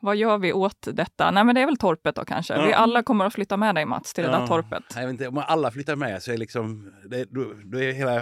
Vad 0.02 0.16
gör 0.16 0.38
vi 0.38 0.54
åt 0.54 0.88
detta? 0.94 1.32
Nej, 1.32 1.44
men 1.44 1.56
det 1.56 1.62
är 1.62 1.66
väl 1.66 1.78
torpet 1.78 2.16
då 2.16 2.26
kanske. 2.26 2.62
Vi 2.66 2.72
Ja. 2.72 2.76
alla 2.78 3.04
kommer 3.04 3.26
att 3.26 3.34
flytta 3.34 3.58
med 3.58 3.76
dig 3.76 3.86
Mats 3.86 4.14
till 4.14 4.24
det 4.24 4.30
där 4.30 4.40
Ja, 4.40 4.48
torpet. 4.48 4.84
Jag 4.96 5.02
vet 5.02 5.10
inte, 5.10 5.28
om 5.28 5.38
alla 5.38 5.72
flyttar 5.72 5.96
med 5.96 6.24
så 6.24 6.32
är 6.32 6.38
liksom, 6.38 6.94
det, 7.10 7.26
då, 7.30 7.46
då 7.64 7.80
är 7.82 7.92
hela 7.94 8.22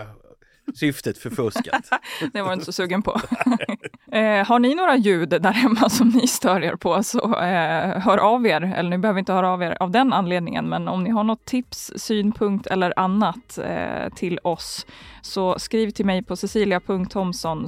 syftet 0.76 1.18
förfuskat. 1.18 1.90
Det 2.34 2.42
var 2.42 2.48
du 2.50 2.54
inte 2.54 2.66
så 2.66 2.72
sugen 2.72 3.02
på. 3.02 3.22
eh, 4.12 4.48
har 4.48 4.60
ni 4.60 4.76
några 4.76 4.98
ljud 4.98 5.30
där 5.30 5.52
hemma 5.52 5.90
som 5.90 6.10
ni 6.10 6.28
stör 6.28 6.64
er 6.64 6.76
på 6.76 7.04
så 7.04 7.36
eh, 7.36 8.00
hör 8.00 8.18
av 8.18 8.48
er. 8.48 8.74
Eller 8.78 8.90
ni 8.90 8.98
behöver 8.98 9.20
inte 9.20 9.34
höra 9.34 9.50
av 9.50 9.64
er 9.64 9.78
av 9.80 9.92
den 9.92 10.14
anledningen, 10.14 10.70
men 10.70 10.88
om 10.88 11.04
ni 11.04 11.10
har 11.10 11.24
något 11.24 11.46
tips, 11.46 11.92
synpunkt 11.96 12.68
eller 12.68 13.00
annat 13.00 13.58
eh, 13.58 14.14
till 14.16 14.40
oss 14.44 14.86
så 15.22 15.60
skriv 15.60 15.92
till 15.92 16.06
mig 16.06 16.24
på 16.24 16.36
cecilia.thomson 16.36 17.68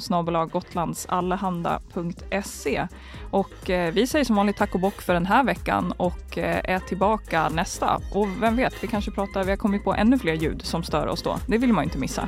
gotlandsallehanda.se 0.51 2.87
och 3.31 3.69
eh, 3.69 3.93
vi 3.93 4.07
säger 4.07 4.25
som 4.25 4.35
vanligt 4.35 4.57
tack 4.57 4.73
och 4.73 4.81
bock 4.81 5.01
för 5.01 5.13
den 5.13 5.25
här 5.25 5.43
veckan 5.43 5.93
och 5.97 6.37
eh, 6.37 6.61
är 6.63 6.79
tillbaka 6.79 7.49
nästa. 7.49 8.01
Och 8.11 8.27
vem 8.41 8.55
vet, 8.55 8.83
vi 8.83 8.87
kanske 8.87 9.11
pratar, 9.11 9.43
vi 9.43 9.49
har 9.49 9.57
kommit 9.57 9.83
på 9.83 9.93
ännu 9.93 10.19
fler 10.19 10.33
ljud 10.33 10.61
som 10.61 10.83
stör 10.83 11.07
oss 11.07 11.23
då. 11.23 11.37
Det 11.47 11.57
vill 11.57 11.73
man 11.73 11.83
ju 11.83 11.85
inte 11.85 11.99
missa. 11.99 12.27